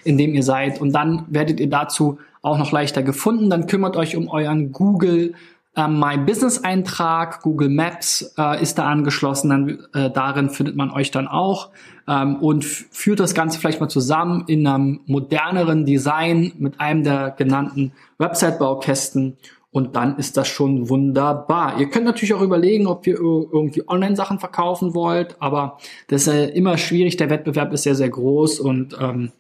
in 0.02 0.18
dem 0.18 0.35
ihr 0.35 0.42
seid. 0.42 0.80
Und 0.80 0.92
dann 0.92 1.25
werdet 1.28 1.61
ihr 1.61 1.70
dazu 1.70 2.18
auch 2.42 2.58
noch 2.58 2.73
leichter 2.73 3.04
gefunden. 3.04 3.49
Dann 3.49 3.68
kümmert 3.68 3.96
euch 3.96 4.16
um 4.16 4.28
euren 4.28 4.73
Google 4.73 5.35
ähm, 5.76 6.00
My 6.00 6.16
Business 6.16 6.64
Eintrag, 6.64 7.42
Google 7.42 7.68
Maps 7.68 8.35
äh, 8.38 8.61
ist 8.62 8.78
da 8.78 8.87
angeschlossen, 8.87 9.50
dann 9.50 9.87
äh, 9.92 10.11
darin 10.11 10.49
findet 10.49 10.75
man 10.75 10.90
euch 10.90 11.11
dann 11.11 11.28
auch 11.28 11.68
ähm, 12.08 12.37
und 12.37 12.64
führt 12.64 13.20
das 13.20 13.35
Ganze 13.35 13.61
vielleicht 13.61 13.80
mal 13.80 13.88
zusammen 13.88 14.44
in 14.46 14.66
einem 14.66 15.00
moderneren 15.06 15.85
Design 15.85 16.52
mit 16.58 16.80
einem 16.80 17.04
der 17.04 17.30
genannten 17.30 17.92
Website-Baukästen 18.18 19.37
und 19.76 19.95
dann 19.95 20.16
ist 20.16 20.38
das 20.38 20.49
schon 20.49 20.88
wunderbar. 20.88 21.78
Ihr 21.78 21.90
könnt 21.90 22.06
natürlich 22.06 22.33
auch 22.33 22.40
überlegen, 22.40 22.87
ob 22.87 23.06
ihr 23.06 23.21
irgendwie 23.21 23.87
Online-Sachen 23.87 24.38
verkaufen 24.38 24.95
wollt, 24.95 25.37
aber 25.38 25.76
das 26.09 26.26
ist 26.26 26.33
ja 26.33 26.45
immer 26.45 26.78
schwierig. 26.78 27.18
Der 27.18 27.28
Wettbewerb 27.28 27.75
ist 27.75 27.83
sehr, 27.83 27.95
sehr 27.95 28.09
groß 28.09 28.59
und 28.59 28.97
ähm, 28.99 29.33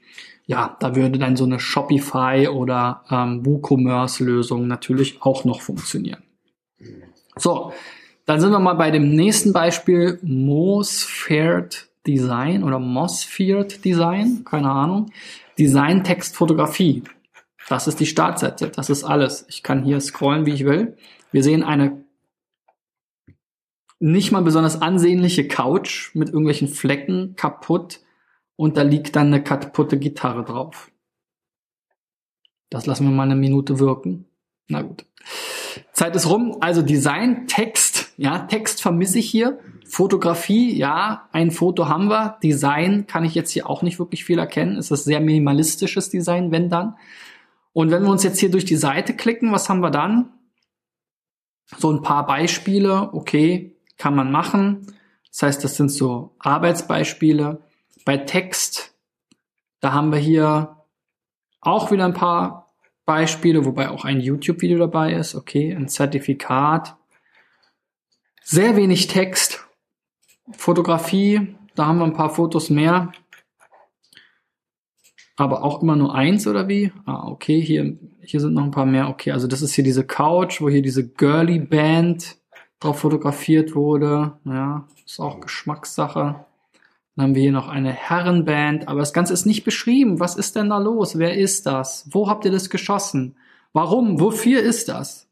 ja, 0.44 0.76
da 0.78 0.94
würde 0.94 1.18
dann 1.18 1.36
so 1.36 1.44
eine 1.44 1.58
Shopify 1.58 2.48
oder 2.48 3.02
ähm, 3.10 3.46
WooCommerce-Lösung 3.46 4.66
natürlich 4.66 5.22
auch 5.22 5.46
noch 5.46 5.62
funktionieren. 5.62 6.22
So, 7.36 7.72
dann 8.26 8.38
sind 8.38 8.50
wir 8.50 8.58
mal 8.58 8.74
bei 8.74 8.90
dem 8.90 9.16
nächsten 9.16 9.54
Beispiel 9.54 10.18
Mosphered 10.22 11.88
Design 12.06 12.62
oder 12.62 12.78
Mosphered 12.78 13.82
Design, 13.82 14.42
keine 14.44 14.70
Ahnung. 14.70 15.10
Design, 15.58 16.04
Text, 16.04 16.36
Fotografie. 16.36 17.04
Das 17.68 17.88
ist 17.88 17.98
die 17.98 18.06
Startseite, 18.06 18.70
das 18.70 18.90
ist 18.90 19.04
alles. 19.04 19.46
Ich 19.48 19.62
kann 19.62 19.84
hier 19.84 20.00
scrollen, 20.00 20.46
wie 20.46 20.52
ich 20.52 20.64
will. 20.64 20.96
Wir 21.32 21.42
sehen 21.42 21.62
eine 21.62 22.04
nicht 23.98 24.30
mal 24.30 24.42
besonders 24.42 24.82
ansehnliche 24.82 25.48
Couch 25.48 26.14
mit 26.14 26.28
irgendwelchen 26.28 26.68
Flecken 26.68 27.34
kaputt 27.36 28.00
und 28.56 28.76
da 28.76 28.82
liegt 28.82 29.16
dann 29.16 29.28
eine 29.28 29.42
kaputte 29.42 29.98
Gitarre 29.98 30.44
drauf. 30.44 30.90
Das 32.70 32.86
lassen 32.86 33.04
wir 33.04 33.12
mal 33.12 33.24
eine 33.24 33.36
Minute 33.36 33.78
wirken. 33.78 34.26
Na 34.68 34.82
gut. 34.82 35.06
Zeit 35.92 36.14
ist 36.16 36.28
rum. 36.28 36.58
Also 36.60 36.82
Design, 36.82 37.46
Text, 37.46 38.12
ja, 38.16 38.40
Text 38.40 38.82
vermisse 38.82 39.18
ich 39.18 39.30
hier. 39.30 39.58
Fotografie, 39.86 40.76
ja, 40.76 41.28
ein 41.32 41.52
Foto 41.52 41.88
haben 41.88 42.08
wir. 42.08 42.38
Design 42.42 43.06
kann 43.06 43.24
ich 43.24 43.34
jetzt 43.34 43.50
hier 43.52 43.70
auch 43.70 43.82
nicht 43.82 43.98
wirklich 43.98 44.24
viel 44.24 44.38
erkennen. 44.38 44.76
Es 44.76 44.90
ist 44.90 45.04
sehr 45.04 45.20
minimalistisches 45.20 46.10
Design, 46.10 46.50
wenn 46.50 46.68
dann. 46.68 46.96
Und 47.76 47.90
wenn 47.90 48.04
wir 48.04 48.10
uns 48.10 48.22
jetzt 48.22 48.38
hier 48.38 48.50
durch 48.50 48.64
die 48.64 48.74
Seite 48.74 49.14
klicken, 49.14 49.52
was 49.52 49.68
haben 49.68 49.80
wir 49.80 49.90
dann? 49.90 50.32
So 51.76 51.92
ein 51.92 52.00
paar 52.00 52.24
Beispiele, 52.24 53.12
okay, 53.12 53.76
kann 53.98 54.16
man 54.16 54.32
machen. 54.32 54.94
Das 55.30 55.42
heißt, 55.42 55.62
das 55.62 55.76
sind 55.76 55.90
so 55.90 56.34
Arbeitsbeispiele. 56.38 57.62
Bei 58.06 58.16
Text, 58.16 58.94
da 59.80 59.92
haben 59.92 60.10
wir 60.10 60.18
hier 60.18 60.84
auch 61.60 61.90
wieder 61.90 62.06
ein 62.06 62.14
paar 62.14 62.72
Beispiele, 63.04 63.66
wobei 63.66 63.90
auch 63.90 64.06
ein 64.06 64.22
YouTube-Video 64.22 64.78
dabei 64.78 65.12
ist. 65.12 65.34
Okay, 65.34 65.74
ein 65.74 65.90
Zertifikat. 65.90 66.96
Sehr 68.42 68.76
wenig 68.76 69.08
Text. 69.08 69.68
Fotografie, 70.52 71.54
da 71.74 71.84
haben 71.84 71.98
wir 71.98 72.06
ein 72.06 72.14
paar 72.14 72.30
Fotos 72.30 72.70
mehr. 72.70 73.12
Aber 75.36 75.62
auch 75.62 75.82
immer 75.82 75.96
nur 75.96 76.14
eins 76.14 76.46
oder 76.46 76.66
wie? 76.66 76.92
Ah, 77.04 77.28
okay, 77.28 77.60
hier, 77.60 77.98
hier 78.22 78.40
sind 78.40 78.54
noch 78.54 78.64
ein 78.64 78.70
paar 78.70 78.86
mehr. 78.86 79.08
Okay, 79.08 79.32
also 79.32 79.46
das 79.46 79.60
ist 79.60 79.74
hier 79.74 79.84
diese 79.84 80.04
Couch, 80.04 80.60
wo 80.60 80.68
hier 80.68 80.82
diese 80.82 81.06
Girly 81.06 81.58
Band 81.58 82.36
drauf 82.80 83.00
fotografiert 83.00 83.74
wurde. 83.74 84.32
Ja, 84.44 84.88
ist 85.04 85.20
auch 85.20 85.40
Geschmackssache. 85.40 86.46
Dann 87.16 87.22
haben 87.22 87.34
wir 87.34 87.42
hier 87.42 87.52
noch 87.52 87.68
eine 87.68 87.92
Herrenband, 87.92 88.88
aber 88.88 89.00
das 89.00 89.12
Ganze 89.12 89.32
ist 89.32 89.46
nicht 89.46 89.64
beschrieben. 89.64 90.20
Was 90.20 90.36
ist 90.36 90.56
denn 90.56 90.70
da 90.70 90.78
los? 90.78 91.18
Wer 91.18 91.36
ist 91.36 91.66
das? 91.66 92.06
Wo 92.10 92.28
habt 92.28 92.44
ihr 92.44 92.50
das 92.50 92.70
geschossen? 92.70 93.36
Warum? 93.72 94.20
Wofür 94.20 94.60
ist 94.60 94.88
das? 94.88 95.28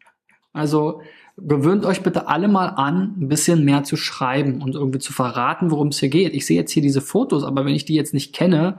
Also 0.52 1.00
gewöhnt 1.36 1.84
euch 1.84 2.02
bitte 2.02 2.28
alle 2.28 2.48
mal 2.48 2.68
an, 2.68 3.16
ein 3.18 3.28
bisschen 3.28 3.64
mehr 3.64 3.84
zu 3.84 3.96
schreiben 3.96 4.62
und 4.62 4.74
irgendwie 4.74 4.98
zu 4.98 5.12
verraten, 5.12 5.70
worum 5.70 5.88
es 5.88 6.00
hier 6.00 6.08
geht. 6.08 6.34
Ich 6.34 6.46
sehe 6.46 6.56
jetzt 6.56 6.70
hier 6.70 6.82
diese 6.82 7.00
Fotos, 7.00 7.42
aber 7.42 7.64
wenn 7.64 7.74
ich 7.74 7.84
die 7.84 7.94
jetzt 7.94 8.14
nicht 8.14 8.34
kenne, 8.34 8.78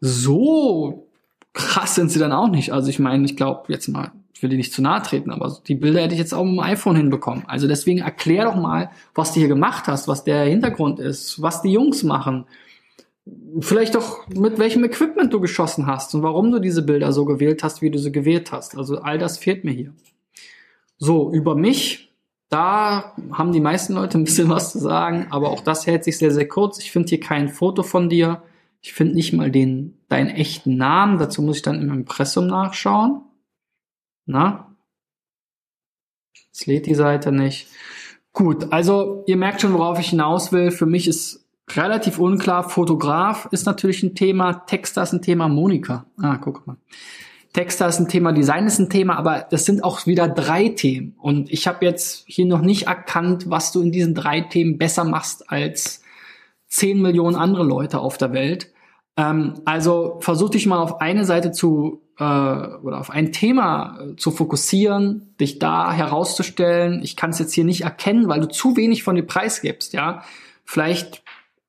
so 0.00 1.06
krass 1.52 1.94
sind 1.94 2.10
sie 2.10 2.18
dann 2.18 2.32
auch 2.32 2.48
nicht. 2.48 2.72
Also 2.72 2.88
ich 2.88 2.98
meine, 2.98 3.24
ich 3.24 3.36
glaube 3.36 3.72
jetzt 3.72 3.88
mal 3.88 4.12
ich 4.40 4.42
will 4.42 4.48
dir 4.48 4.56
nicht 4.56 4.72
zu 4.72 4.80
nahe 4.80 5.02
treten, 5.02 5.30
aber 5.30 5.54
die 5.68 5.74
Bilder 5.74 6.00
hätte 6.00 6.14
ich 6.14 6.18
jetzt 6.18 6.32
auch 6.32 6.44
mit 6.44 6.54
dem 6.54 6.60
iPhone 6.60 6.96
hinbekommen. 6.96 7.44
Also 7.46 7.68
deswegen 7.68 7.98
erklär 7.98 8.46
doch 8.46 8.54
mal, 8.54 8.90
was 9.14 9.34
du 9.34 9.38
hier 9.38 9.50
gemacht 9.50 9.86
hast, 9.86 10.08
was 10.08 10.24
der 10.24 10.44
Hintergrund 10.44 10.98
ist, 10.98 11.42
was 11.42 11.60
die 11.60 11.72
Jungs 11.72 12.02
machen. 12.04 12.46
Vielleicht 13.60 13.96
doch 13.96 14.26
mit 14.28 14.58
welchem 14.58 14.82
Equipment 14.82 15.30
du 15.30 15.40
geschossen 15.40 15.86
hast 15.86 16.14
und 16.14 16.22
warum 16.22 16.50
du 16.50 16.58
diese 16.58 16.80
Bilder 16.80 17.12
so 17.12 17.26
gewählt 17.26 17.62
hast, 17.62 17.82
wie 17.82 17.90
du 17.90 17.98
sie 17.98 18.12
gewählt 18.12 18.50
hast. 18.50 18.78
Also 18.78 19.02
all 19.02 19.18
das 19.18 19.36
fehlt 19.36 19.62
mir 19.62 19.72
hier. 19.72 19.92
So, 20.96 21.30
über 21.30 21.54
mich, 21.54 22.10
da 22.48 23.12
haben 23.32 23.52
die 23.52 23.60
meisten 23.60 23.92
Leute 23.92 24.16
ein 24.16 24.24
bisschen 24.24 24.48
was 24.48 24.72
zu 24.72 24.78
sagen, 24.78 25.26
aber 25.28 25.50
auch 25.50 25.60
das 25.60 25.86
hält 25.86 26.02
sich 26.02 26.16
sehr, 26.16 26.30
sehr 26.30 26.48
kurz. 26.48 26.78
Ich 26.78 26.92
finde 26.92 27.10
hier 27.10 27.20
kein 27.20 27.50
Foto 27.50 27.82
von 27.82 28.08
dir. 28.08 28.42
Ich 28.82 28.92
finde 28.92 29.14
nicht 29.14 29.32
mal 29.32 29.50
den, 29.50 29.98
deinen 30.08 30.30
echten 30.30 30.76
Namen. 30.76 31.18
Dazu 31.18 31.42
muss 31.42 31.56
ich 31.56 31.62
dann 31.62 31.80
im 31.80 31.92
Impressum 31.92 32.46
nachschauen. 32.46 33.22
Na? 34.26 34.76
Es 36.52 36.66
lädt 36.66 36.86
die 36.86 36.94
Seite 36.94 37.32
nicht. 37.32 37.68
Gut, 38.32 38.72
also 38.72 39.24
ihr 39.26 39.36
merkt 39.36 39.60
schon, 39.60 39.74
worauf 39.74 39.98
ich 39.98 40.10
hinaus 40.10 40.52
will. 40.52 40.70
Für 40.70 40.86
mich 40.86 41.08
ist 41.08 41.46
relativ 41.76 42.18
unklar. 42.18 42.68
Fotograf 42.68 43.48
ist 43.50 43.66
natürlich 43.66 44.02
ein 44.02 44.14
Thema, 44.14 44.64
Texter 44.66 45.02
ist 45.02 45.12
ein 45.12 45.22
Thema, 45.22 45.48
Monika. 45.48 46.06
Ah, 46.20 46.36
guck 46.36 46.66
mal. 46.66 46.76
Texter 47.52 47.88
ist 47.88 47.98
ein 47.98 48.08
Thema, 48.08 48.32
Design 48.32 48.66
ist 48.66 48.78
ein 48.78 48.90
Thema, 48.90 49.16
aber 49.16 49.46
das 49.50 49.64
sind 49.64 49.82
auch 49.82 50.06
wieder 50.06 50.28
drei 50.28 50.68
Themen. 50.68 51.16
Und 51.18 51.50
ich 51.50 51.66
habe 51.66 51.84
jetzt 51.84 52.24
hier 52.26 52.46
noch 52.46 52.60
nicht 52.60 52.86
erkannt, 52.86 53.50
was 53.50 53.72
du 53.72 53.82
in 53.82 53.90
diesen 53.90 54.14
drei 54.14 54.40
Themen 54.40 54.78
besser 54.78 55.04
machst 55.04 55.50
als 55.50 56.02
10 56.70 57.00
Millionen 57.00 57.36
andere 57.36 57.64
Leute 57.64 58.00
auf 58.00 58.16
der 58.16 58.32
Welt. 58.32 58.72
Ähm, 59.16 59.54
also 59.64 60.18
versuch 60.20 60.50
dich 60.50 60.66
mal 60.66 60.78
auf 60.78 61.00
eine 61.00 61.24
Seite 61.24 61.52
zu 61.52 62.02
äh, 62.18 62.22
oder 62.22 63.00
auf 63.00 63.10
ein 63.10 63.32
Thema 63.32 63.98
äh, 64.00 64.16
zu 64.16 64.30
fokussieren, 64.30 65.34
dich 65.40 65.58
da 65.58 65.92
herauszustellen. 65.92 67.02
Ich 67.02 67.16
kann 67.16 67.30
es 67.30 67.38
jetzt 67.38 67.52
hier 67.52 67.64
nicht 67.64 67.82
erkennen, 67.82 68.28
weil 68.28 68.40
du 68.40 68.48
zu 68.48 68.76
wenig 68.76 69.02
von 69.02 69.16
dir 69.16 69.26
preisgibst, 69.26 69.92
ja. 69.92 70.22
Vielleicht 70.64 71.22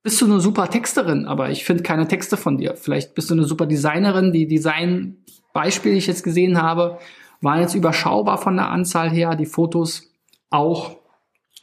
bist 0.04 0.20
du 0.20 0.26
eine 0.26 0.40
super 0.40 0.68
Texterin, 0.68 1.26
aber 1.26 1.50
ich 1.50 1.64
finde 1.64 1.82
keine 1.82 2.08
Texte 2.08 2.36
von 2.36 2.58
dir. 2.58 2.76
Vielleicht 2.76 3.14
bist 3.14 3.30
du 3.30 3.34
eine 3.34 3.44
super 3.44 3.66
Designerin. 3.66 4.32
Die 4.32 4.46
Designbeispiele, 4.46 5.94
die 5.94 5.98
ich 5.98 6.06
jetzt 6.06 6.24
gesehen 6.24 6.60
habe, 6.60 6.98
waren 7.40 7.60
jetzt 7.60 7.74
überschaubar 7.74 8.38
von 8.38 8.56
der 8.56 8.70
Anzahl 8.70 9.10
her. 9.10 9.36
Die 9.36 9.46
Fotos 9.46 10.12
auch. 10.50 11.01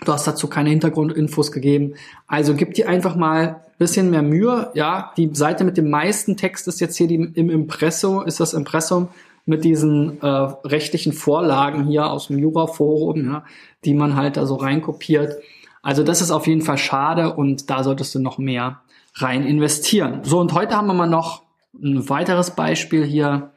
Du 0.06 0.14
hast 0.14 0.26
dazu 0.26 0.48
keine 0.48 0.70
Hintergrundinfos 0.70 1.52
gegeben. 1.52 1.96
Also 2.28 2.56
gib 2.56 2.74
dir 2.74 2.88
einfach 2.88 3.16
mal 3.16 3.62
bisschen 3.80 4.12
mehr 4.12 4.22
Mühe. 4.22 4.70
Ja, 4.76 5.12
die 5.18 5.34
Seite 5.34 5.64
mit 5.64 5.78
dem 5.78 5.90
meisten 5.90 6.38
Text 6.38 6.68
ist 6.68 6.80
jetzt 6.80 6.98
hier 6.98 7.08
die, 7.08 7.16
im 7.16 7.50
Impresso, 7.50 8.22
ist 8.22 8.40
das 8.40 8.54
Impressum 8.54 9.08
mit 9.46 9.64
diesen 9.64 10.22
äh, 10.22 10.28
rechtlichen 10.28 11.14
Vorlagen 11.14 11.86
hier 11.86 12.12
aus 12.12 12.28
dem 12.28 12.38
Jura-Forum, 12.38 13.26
ja, 13.26 13.46
die 13.86 13.96
man 13.96 14.16
halt 14.16 14.38
da 14.38 14.46
so 14.46 14.56
reinkopiert. 14.56 15.38
Also 15.82 16.04
das 16.04 16.22
ist 16.22 16.30
auf 16.30 16.46
jeden 16.46 16.62
Fall 16.62 16.78
schade 16.78 17.34
und 17.34 17.70
da 17.70 17.84
solltest 17.84 18.14
du 18.14 18.20
noch 18.20 18.38
mehr 18.38 18.82
rein 19.16 19.46
investieren. 19.46 20.20
So, 20.24 20.40
und 20.40 20.54
heute 20.54 20.76
haben 20.76 20.88
wir 20.88 20.94
mal 20.94 21.08
noch 21.08 21.44
ein 21.74 22.10
weiteres 22.10 22.52
Beispiel 22.52 23.06
hier. 23.06 23.52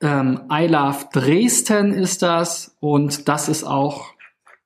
Ähm, 0.00 0.42
I 0.52 0.66
Love 0.66 1.06
Dresden 1.12 1.92
ist 1.92 2.22
das 2.22 2.76
und 2.80 3.28
das 3.28 3.48
ist 3.48 3.64
auch 3.64 4.11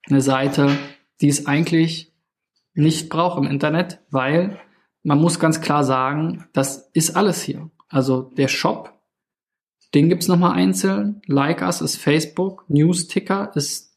eine 0.09 0.21
Seite, 0.21 0.77
die 1.21 1.29
es 1.29 1.47
eigentlich 1.47 2.13
nicht 2.75 3.09
braucht 3.09 3.39
im 3.39 3.51
Internet, 3.51 4.01
weil 4.11 4.61
man 5.03 5.19
muss 5.19 5.39
ganz 5.39 5.61
klar 5.61 5.85
sagen, 5.85 6.47
das 6.53 6.91
ist 6.93 7.17
alles 7.17 7.43
hier. 7.43 7.71
Also 7.89 8.23
der 8.37 8.49
Shop, 8.49 8.93
den 9.95 10.09
gibt's 10.09 10.29
nochmal 10.29 10.53
einzeln. 10.53 11.23
Like 11.27 11.63
Us 11.63 11.81
ist 11.81 11.97
Facebook, 11.97 12.65
Newsticker 12.69 13.53
ist 13.55 13.97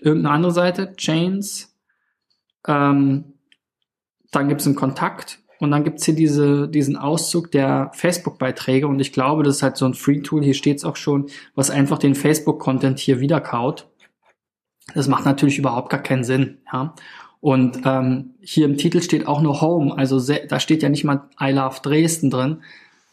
irgendeine 0.00 0.34
andere 0.34 0.52
Seite, 0.52 0.94
Chains. 0.96 1.76
Ähm, 2.66 3.34
dann 4.30 4.48
gibt's 4.48 4.66
einen 4.66 4.76
Kontakt 4.76 5.40
und 5.58 5.70
dann 5.70 5.84
gibt's 5.84 6.04
hier 6.04 6.14
diese, 6.14 6.68
diesen 6.68 6.96
Auszug 6.96 7.50
der 7.50 7.90
Facebook-Beiträge 7.94 8.86
und 8.86 8.98
ich 9.00 9.12
glaube, 9.12 9.42
das 9.42 9.56
ist 9.56 9.62
halt 9.62 9.76
so 9.76 9.84
ein 9.84 9.94
Free-Tool, 9.94 10.42
hier 10.42 10.54
steht's 10.54 10.84
auch 10.84 10.96
schon, 10.96 11.28
was 11.54 11.70
einfach 11.70 11.98
den 11.98 12.14
Facebook-Content 12.14 12.98
hier 12.98 13.20
wiederkaut. 13.20 13.88
Das 14.94 15.08
macht 15.08 15.24
natürlich 15.24 15.58
überhaupt 15.58 15.90
gar 15.90 16.02
keinen 16.02 16.24
Sinn. 16.24 16.58
Ja? 16.72 16.94
Und 17.40 17.80
ähm, 17.84 18.34
hier 18.40 18.66
im 18.66 18.76
Titel 18.76 19.00
steht 19.00 19.26
auch 19.26 19.40
nur 19.40 19.60
Home, 19.60 19.96
also 19.96 20.20
da 20.48 20.60
steht 20.60 20.82
ja 20.82 20.88
nicht 20.88 21.04
mal 21.04 21.28
I 21.40 21.52
Love 21.52 21.78
Dresden 21.82 22.30
drin. 22.30 22.58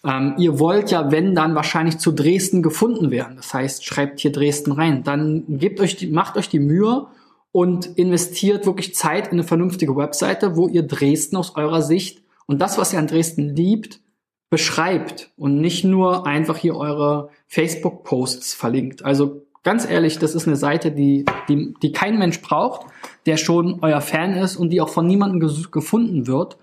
Ähm, 0.03 0.35
ihr 0.37 0.59
wollt 0.59 0.91
ja, 0.91 1.11
wenn 1.11 1.33
dann 1.33 1.55
wahrscheinlich 1.55 1.97
zu 1.97 2.11
Dresden 2.11 2.61
gefunden 2.61 3.09
werden. 3.09 3.37
Das 3.37 3.53
heißt, 3.53 3.85
schreibt 3.85 4.19
hier 4.19 4.31
Dresden 4.31 4.73
rein. 4.73 5.03
Dann 5.03 5.43
gebt 5.47 5.79
euch 5.79 5.95
die, 5.95 6.07
macht 6.07 6.37
euch 6.37 6.49
die 6.49 6.59
Mühe 6.59 7.07
und 7.51 7.97
investiert 7.97 8.65
wirklich 8.65 8.93
Zeit 8.95 9.27
in 9.27 9.33
eine 9.33 9.43
vernünftige 9.43 9.95
Webseite, 9.95 10.55
wo 10.55 10.67
ihr 10.67 10.83
Dresden 10.83 11.37
aus 11.37 11.55
eurer 11.55 11.81
Sicht 11.81 12.21
und 12.45 12.61
das, 12.61 12.77
was 12.77 12.93
ihr 12.93 12.99
an 12.99 13.07
Dresden 13.07 13.55
liebt, 13.55 14.01
beschreibt 14.49 15.31
und 15.35 15.59
nicht 15.59 15.83
nur 15.83 16.25
einfach 16.25 16.57
hier 16.57 16.75
eure 16.75 17.29
Facebook-Posts 17.47 18.53
verlinkt. 18.53 19.03
Also 19.03 19.46
ganz 19.67 19.85
ehrlich, 19.85 20.17
das 20.17 20.33
ist 20.33 20.47
eine 20.47 20.55
Seite, 20.55 20.93
die, 20.93 21.25
die, 21.49 21.73
die 21.83 21.91
kein 21.91 22.17
Mensch 22.17 22.41
braucht, 22.41 22.87
der 23.25 23.35
schon 23.35 23.79
euer 23.81 23.99
Fan 23.99 24.31
ist 24.31 24.55
und 24.55 24.69
die 24.69 24.79
auch 24.79 24.87
von 24.87 25.05
niemandem 25.05 25.41
gefunden 25.71 26.25
wird. 26.25 26.55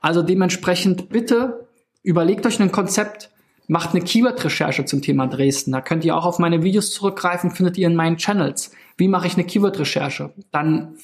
Also 0.00 0.22
dementsprechend 0.22 1.08
bitte 1.08 1.68
überlegt 2.02 2.44
euch 2.46 2.60
ein 2.60 2.72
Konzept, 2.72 3.30
macht 3.68 3.94
eine 3.94 4.02
Keyword-Recherche 4.02 4.84
zum 4.86 5.02
Thema 5.02 5.28
Dresden. 5.28 5.70
Da 5.70 5.80
könnt 5.80 6.04
ihr 6.04 6.16
auch 6.16 6.24
auf 6.24 6.40
meine 6.40 6.64
Videos 6.64 6.90
zurückgreifen, 6.90 7.52
findet 7.52 7.78
ihr 7.78 7.86
in 7.86 7.94
meinen 7.94 8.16
Channels. 8.16 8.72
Wie 8.96 9.06
mache 9.06 9.28
ich 9.28 9.34
eine 9.34 9.44
Keyword-Recherche? 9.44 10.32
Dann 10.50 10.96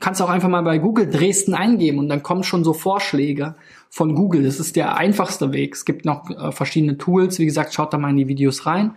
kannst 0.00 0.18
du 0.18 0.24
auch 0.24 0.30
einfach 0.30 0.48
mal 0.48 0.62
bei 0.62 0.78
Google 0.78 1.08
Dresden 1.08 1.54
eingeben 1.54 2.00
und 2.00 2.08
dann 2.08 2.24
kommen 2.24 2.42
schon 2.42 2.64
so 2.64 2.72
Vorschläge 2.72 3.54
von 3.90 4.16
Google. 4.16 4.42
Das 4.42 4.58
ist 4.58 4.74
der 4.74 4.96
einfachste 4.96 5.52
Weg. 5.52 5.76
Es 5.76 5.84
gibt 5.84 6.04
noch 6.04 6.28
äh, 6.30 6.50
verschiedene 6.50 6.98
Tools. 6.98 7.38
Wie 7.38 7.46
gesagt, 7.46 7.74
schaut 7.74 7.92
da 7.92 7.98
mal 7.98 8.10
in 8.10 8.16
die 8.16 8.26
Videos 8.26 8.66
rein. 8.66 8.96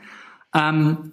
Ähm, 0.56 1.12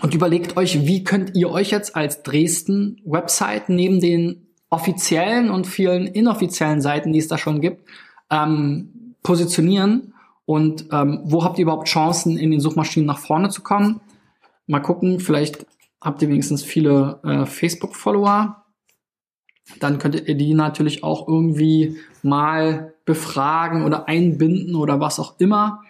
und 0.00 0.14
überlegt 0.14 0.56
euch, 0.56 0.86
wie 0.86 1.04
könnt 1.04 1.36
ihr 1.36 1.50
euch 1.50 1.70
jetzt 1.70 1.96
als 1.96 2.22
Dresden 2.22 3.00
Website 3.04 3.68
neben 3.68 4.00
den 4.00 4.48
offiziellen 4.70 5.50
und 5.50 5.66
vielen 5.66 6.06
inoffiziellen 6.06 6.80
Seiten, 6.80 7.12
die 7.12 7.20
es 7.20 7.28
da 7.28 7.38
schon 7.38 7.60
gibt, 7.60 7.88
ähm, 8.30 9.14
positionieren 9.22 10.14
und 10.46 10.86
ähm, 10.92 11.20
wo 11.24 11.44
habt 11.44 11.58
ihr 11.58 11.62
überhaupt 11.62 11.88
Chancen, 11.88 12.36
in 12.36 12.50
den 12.50 12.60
Suchmaschinen 12.60 13.06
nach 13.06 13.18
vorne 13.18 13.48
zu 13.48 13.62
kommen? 13.62 14.00
Mal 14.66 14.80
gucken, 14.80 15.20
vielleicht 15.20 15.66
habt 16.00 16.20
ihr 16.22 16.28
wenigstens 16.28 16.62
viele 16.62 17.20
äh, 17.24 17.46
Facebook-Follower. 17.46 18.64
Dann 19.80 19.98
könntet 19.98 20.28
ihr 20.28 20.34
die 20.34 20.52
natürlich 20.52 21.02
auch 21.02 21.26
irgendwie 21.26 21.96
mal 22.22 22.94
befragen 23.06 23.84
oder 23.84 24.08
einbinden 24.08 24.74
oder 24.74 25.00
was 25.00 25.18
auch 25.18 25.34
immer. 25.38 25.82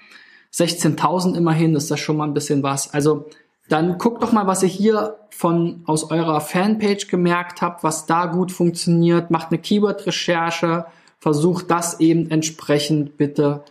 16.000 0.53 1.37
immerhin, 1.37 1.75
das 1.75 1.85
ist 1.85 1.91
das 1.91 2.01
schon 2.01 2.17
mal 2.17 2.29
ein 2.29 2.35
bisschen 2.35 2.63
was. 2.63 2.95
Also 2.95 3.27
dann 3.69 3.99
guckt 3.99 4.23
doch 4.23 4.33
mal, 4.33 4.47
was 4.47 4.63
ihr 4.63 4.69
hier 4.69 5.17
von 5.31 5.83
aus 5.87 6.11
eurer 6.11 6.41
Fanpage 6.41 7.09
gemerkt 7.09 7.63
habt, 7.63 7.83
was 7.83 8.07
da 8.07 8.27
gut 8.27 8.53
funktioniert. 8.53 9.31
Macht 9.31 9.51
eine 9.51 9.59
Keyword-Recherche, 9.59 10.87
versucht 11.19 11.71
das 11.71 12.01
eben 12.01 12.31
entsprechend 12.31 13.17
bitte 13.17 13.65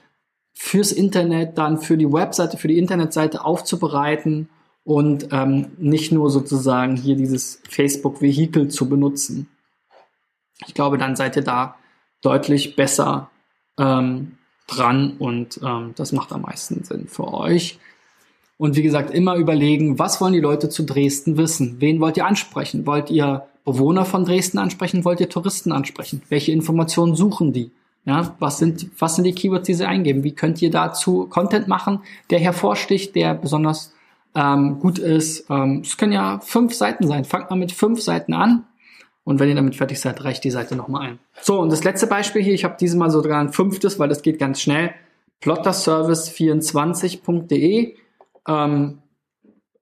fürs 0.54 0.92
Internet, 0.92 1.58
dann 1.58 1.78
für 1.80 1.98
die 1.98 2.12
Webseite, 2.12 2.58
für 2.58 2.68
die 2.68 2.78
Internetseite 2.78 3.46
aufzubereiten 3.46 4.50
und 4.84 5.30
ähm, 5.32 5.72
nicht 5.78 6.12
nur 6.12 6.30
sozusagen 6.30 6.96
hier 6.96 7.16
dieses 7.16 7.62
Facebook-Vehikel 7.70 8.70
zu 8.70 8.90
benutzen. 8.90 9.48
Ich 10.68 10.74
glaube, 10.74 10.98
dann 10.98 11.16
seid 11.16 11.36
ihr 11.36 11.44
da 11.44 11.76
deutlich 12.22 12.76
besser 12.76 13.30
ähm, 13.78 14.38
dran 14.68 15.18
und 15.20 15.60
ähm, 15.64 15.94
das 15.96 16.12
macht 16.12 16.32
am 16.32 16.42
meisten 16.42 16.84
Sinn 16.84 17.08
für 17.08 17.34
euch. 17.34 17.80
Und 18.58 18.76
wie 18.76 18.84
gesagt, 18.84 19.12
immer 19.12 19.36
überlegen, 19.36 20.00
was 20.00 20.22
wollen 20.22 20.34
die 20.34 20.40
Leute 20.40 20.70
zu 20.70 20.84
Dresden 20.84 21.38
wissen? 21.38 21.78
Wen 21.80 22.00
wollt 22.00 22.18
ihr 22.18 22.26
ansprechen? 22.26 22.86
Wollt 22.86 23.10
ihr 23.10 23.46
Bewohner 23.66 24.06
von 24.06 24.26
Dresden 24.26 24.58
ansprechen? 24.58 25.06
Wollt 25.06 25.20
ihr 25.20 25.30
Touristen 25.30 25.72
ansprechen? 25.72 26.22
Welche 26.30 26.52
Informationen 26.52 27.16
suchen 27.16 27.54
die? 27.54 27.72
Ja, 28.06 28.36
was 28.40 28.58
sind, 28.58 28.90
was 29.00 29.16
sind 29.16 29.24
die 29.24 29.34
Keywords, 29.34 29.66
die 29.66 29.74
sie 29.74 29.88
eingeben? 29.88 30.24
Wie 30.24 30.34
könnt 30.34 30.62
ihr 30.62 30.70
dazu 30.70 31.26
Content 31.30 31.70
machen, 31.70 32.02
der 32.30 32.40
hervorsticht, 32.40 33.16
der 33.16 33.34
besonders 33.34 33.94
ähm, 34.36 34.80
gut 34.80 35.00
ist? 35.00 35.50
Ähm, 35.50 35.82
es 35.84 35.96
können 35.96 36.12
ja 36.12 36.42
fünf 36.42 36.74
Seiten 36.74 37.08
sein. 37.08 37.24
Fangt 37.24 37.50
mal 37.50 37.56
mit 37.56 37.72
fünf 37.72 38.02
Seiten 38.02 38.34
an. 38.34 38.66
Und 39.24 39.40
wenn 39.40 39.48
ihr 39.48 39.56
damit 39.56 39.78
fertig 39.78 40.02
seid, 40.02 40.22
reicht 40.26 40.44
die 40.44 40.52
Seite 40.52 40.76
nochmal 40.76 41.08
ein. 41.08 41.20
So, 41.42 41.62
und 41.62 41.72
das 41.72 41.86
letzte 41.86 42.08
Beispiel 42.08 42.44
hier, 42.44 42.54
ich 42.54 42.66
habe 42.66 42.76
dieses 42.78 42.98
Mal 42.98 43.10
sogar 43.10 43.40
ein 43.40 43.54
fünftes, 43.54 44.00
weil 44.00 44.10
das 44.10 44.22
geht 44.22 44.38
ganz 44.38 44.60
schnell. 44.60 44.94
Plotterservice24.de 45.42 47.96
ähm, 48.48 49.04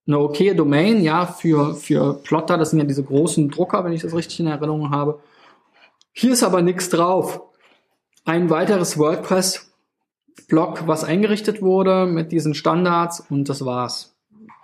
eine 0.08 0.20
okaye 0.20 0.56
Domain, 0.56 1.02
ja, 1.02 1.26
für, 1.26 1.76
für 1.76 2.16
Plotter, 2.16 2.58
das 2.58 2.72
sind 2.72 2.80
ja 2.80 2.86
diese 2.86 3.04
großen 3.04 3.50
Drucker, 3.50 3.84
wenn 3.84 3.94
ich 3.94 4.02
das 4.02 4.16
richtig 4.16 4.40
in 4.40 4.48
Erinnerung 4.48 4.90
habe. 4.90 5.20
Hier 6.12 6.34
ist 6.34 6.44
aber 6.44 6.62
nichts 6.62 6.90
drauf. 6.90 7.42
Ein 8.26 8.50
weiteres 8.50 8.98
WordPress-Blog, 8.98 10.88
was 10.88 11.04
eingerichtet 11.04 11.62
wurde 11.62 12.06
mit 12.06 12.32
diesen 12.32 12.54
Standards 12.54 13.24
und 13.30 13.48
das 13.48 13.64
war's. 13.66 14.16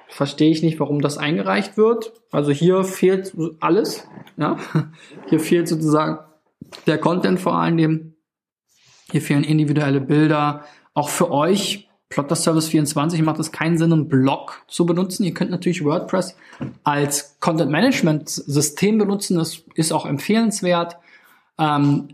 Verstehe 0.09 0.51
ich 0.51 0.63
nicht, 0.63 0.79
warum 0.79 1.01
das 1.01 1.17
eingereicht 1.17 1.77
wird. 1.77 2.13
Also 2.31 2.51
hier 2.51 2.83
fehlt 2.83 3.35
alles, 3.59 4.07
ja. 4.37 4.57
Hier 5.29 5.39
fehlt 5.39 5.67
sozusagen 5.67 6.19
der 6.85 6.97
Content 6.97 7.39
vor 7.39 7.55
allem. 7.55 8.15
Hier 9.11 9.21
fehlen 9.21 9.43
individuelle 9.43 10.01
Bilder. 10.01 10.65
Auch 10.93 11.09
für 11.09 11.31
euch 11.31 11.86
Plotter 12.09 12.35
Service 12.35 12.69
24 12.69 13.21
macht 13.21 13.39
es 13.39 13.51
keinen 13.51 13.77
Sinn, 13.77 13.91
einen 13.91 14.07
Blog 14.07 14.63
zu 14.67 14.85
benutzen. 14.85 15.23
Ihr 15.23 15.33
könnt 15.33 15.51
natürlich 15.51 15.83
WordPress 15.83 16.37
als 16.83 17.37
Content 17.39 17.69
Management 17.69 18.29
System 18.29 18.97
benutzen. 18.97 19.37
Das 19.37 19.63
ist 19.75 19.91
auch 19.91 20.05
empfehlenswert. 20.05 20.97
Ähm, 21.59 22.09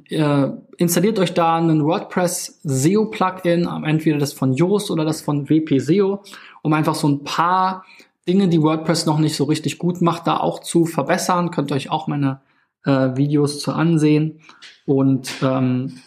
installiert 0.77 1.19
euch 1.19 1.33
da 1.33 1.57
einen 1.57 1.83
WordPress 1.83 2.61
SEO 2.63 3.05
Plugin, 3.07 3.67
entweder 3.83 4.17
das 4.17 4.33
von 4.33 4.53
Yoast 4.53 4.89
oder 4.89 5.05
das 5.05 5.21
von 5.21 5.49
WP 5.49 5.79
SEO, 5.79 6.23
um 6.61 6.73
einfach 6.73 6.95
so 6.95 7.09
ein 7.09 7.23
paar 7.23 7.83
Dinge, 8.27 8.47
die 8.47 8.61
WordPress 8.61 9.05
noch 9.05 9.19
nicht 9.19 9.35
so 9.35 9.43
richtig 9.43 9.77
gut 9.77 10.01
macht, 10.01 10.27
da 10.27 10.37
auch 10.37 10.59
zu 10.59 10.85
verbessern. 10.85 11.51
Könnt 11.51 11.71
ihr 11.71 11.75
euch 11.75 11.91
auch 11.91 12.07
meine 12.07 12.41
äh, 12.85 13.15
Videos 13.15 13.59
zu 13.59 13.73
ansehen. 13.73 14.39
Und 14.85 15.29
ähm, 15.41 15.99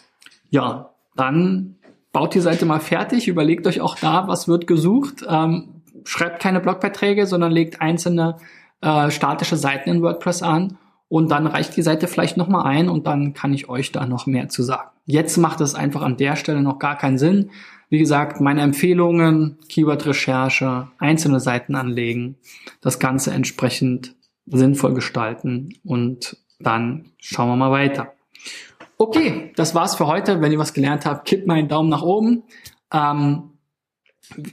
ja, 0.49 0.89
dann 1.15 1.76
baut 2.11 2.33
die 2.33 2.39
Seite 2.39 2.65
mal 2.65 2.79
fertig, 2.79 3.27
überlegt 3.27 3.67
euch 3.67 3.81
auch 3.81 3.95
da, 3.95 4.27
was 4.27 4.47
wird 4.47 4.67
gesucht. 4.67 5.25
Ähm, 5.27 5.81
schreibt 6.03 6.41
keine 6.41 6.59
Blogbeiträge, 6.59 7.27
sondern 7.27 7.51
legt 7.51 7.81
einzelne 7.81 8.37
äh, 8.81 9.11
statische 9.11 9.57
Seiten 9.57 9.89
in 9.89 10.01
WordPress 10.01 10.41
an 10.41 10.77
und 11.09 11.31
dann 11.31 11.47
reicht 11.47 11.75
die 11.77 11.81
Seite 11.81 12.07
vielleicht 12.07 12.37
nochmal 12.37 12.65
ein 12.65 12.89
und 12.89 13.07
dann 13.07 13.33
kann 13.33 13.53
ich 13.53 13.69
euch 13.69 13.91
da 13.91 14.05
noch 14.05 14.25
mehr 14.25 14.49
zu 14.49 14.63
sagen. 14.63 14.89
Jetzt 15.05 15.37
macht 15.37 15.61
es 15.61 15.75
einfach 15.75 16.01
an 16.01 16.17
der 16.17 16.35
Stelle 16.35 16.61
noch 16.61 16.79
gar 16.79 16.97
keinen 16.97 17.17
Sinn. 17.17 17.51
Wie 17.89 17.99
gesagt, 17.99 18.41
meine 18.41 18.61
Empfehlungen, 18.61 19.57
Keyword-Recherche, 19.69 20.89
einzelne 20.97 21.39
Seiten 21.39 21.75
anlegen, 21.75 22.35
das 22.81 22.99
Ganze 22.99 23.31
entsprechend 23.31 24.15
sinnvoll 24.45 24.93
gestalten 24.93 25.73
und 25.83 26.37
dann 26.59 27.11
schauen 27.19 27.49
wir 27.49 27.55
mal 27.55 27.71
weiter. 27.71 28.13
Okay, 28.97 29.51
das 29.55 29.75
war's 29.75 29.95
für 29.95 30.07
heute. 30.07 30.41
Wenn 30.41 30.51
ihr 30.51 30.57
was 30.57 30.73
gelernt 30.73 31.05
habt, 31.05 31.27
kippt 31.27 31.45
meinen 31.45 31.67
Daumen 31.67 31.89
nach 31.89 32.01
oben. 32.01 32.43
Ähm, 32.91 33.51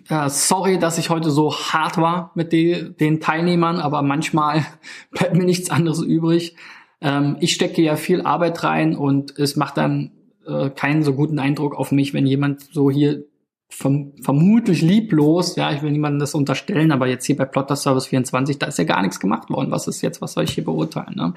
äh, 0.08 0.28
sorry, 0.28 0.78
dass 0.78 0.98
ich 0.98 1.10
heute 1.10 1.30
so 1.30 1.54
hart 1.54 1.96
war 1.96 2.30
mit 2.34 2.52
die, 2.52 2.94
den 2.94 3.20
Teilnehmern, 3.20 3.80
aber 3.80 4.02
manchmal 4.02 4.66
bleibt 5.10 5.34
mir 5.34 5.44
nichts 5.44 5.70
anderes 5.70 6.02
übrig. 6.02 6.56
Ähm, 7.00 7.36
ich 7.40 7.54
stecke 7.54 7.80
ja 7.82 7.96
viel 7.96 8.22
Arbeit 8.22 8.62
rein 8.62 8.96
und 8.96 9.38
es 9.38 9.56
macht 9.56 9.78
dann 9.78 10.12
äh, 10.46 10.68
keinen 10.70 11.02
so 11.02 11.14
guten 11.14 11.38
Eindruck 11.38 11.74
auf 11.74 11.90
mich, 11.90 12.12
wenn 12.12 12.26
jemand 12.26 12.62
so 12.72 12.90
hier 12.90 13.24
verm 13.70 14.12
vermutlich 14.22 14.82
lieblos, 14.82 15.56
ja, 15.56 15.72
ich 15.72 15.82
will 15.82 15.90
niemandem 15.90 16.20
das 16.20 16.34
unterstellen, 16.34 16.92
aber 16.92 17.06
jetzt 17.08 17.24
hier 17.24 17.36
bei 17.36 17.44
Plotter 17.44 17.76
Service 17.76 18.06
24, 18.06 18.58
da 18.58 18.66
ist 18.66 18.78
ja 18.78 18.84
gar 18.84 19.02
nichts 19.02 19.18
gemacht 19.18 19.50
worden. 19.50 19.70
Was 19.70 19.88
ist 19.88 20.02
jetzt, 20.02 20.20
was 20.20 20.34
soll 20.34 20.44
ich 20.44 20.52
hier 20.52 20.64
beurteilen? 20.64 21.14
Ne? 21.16 21.34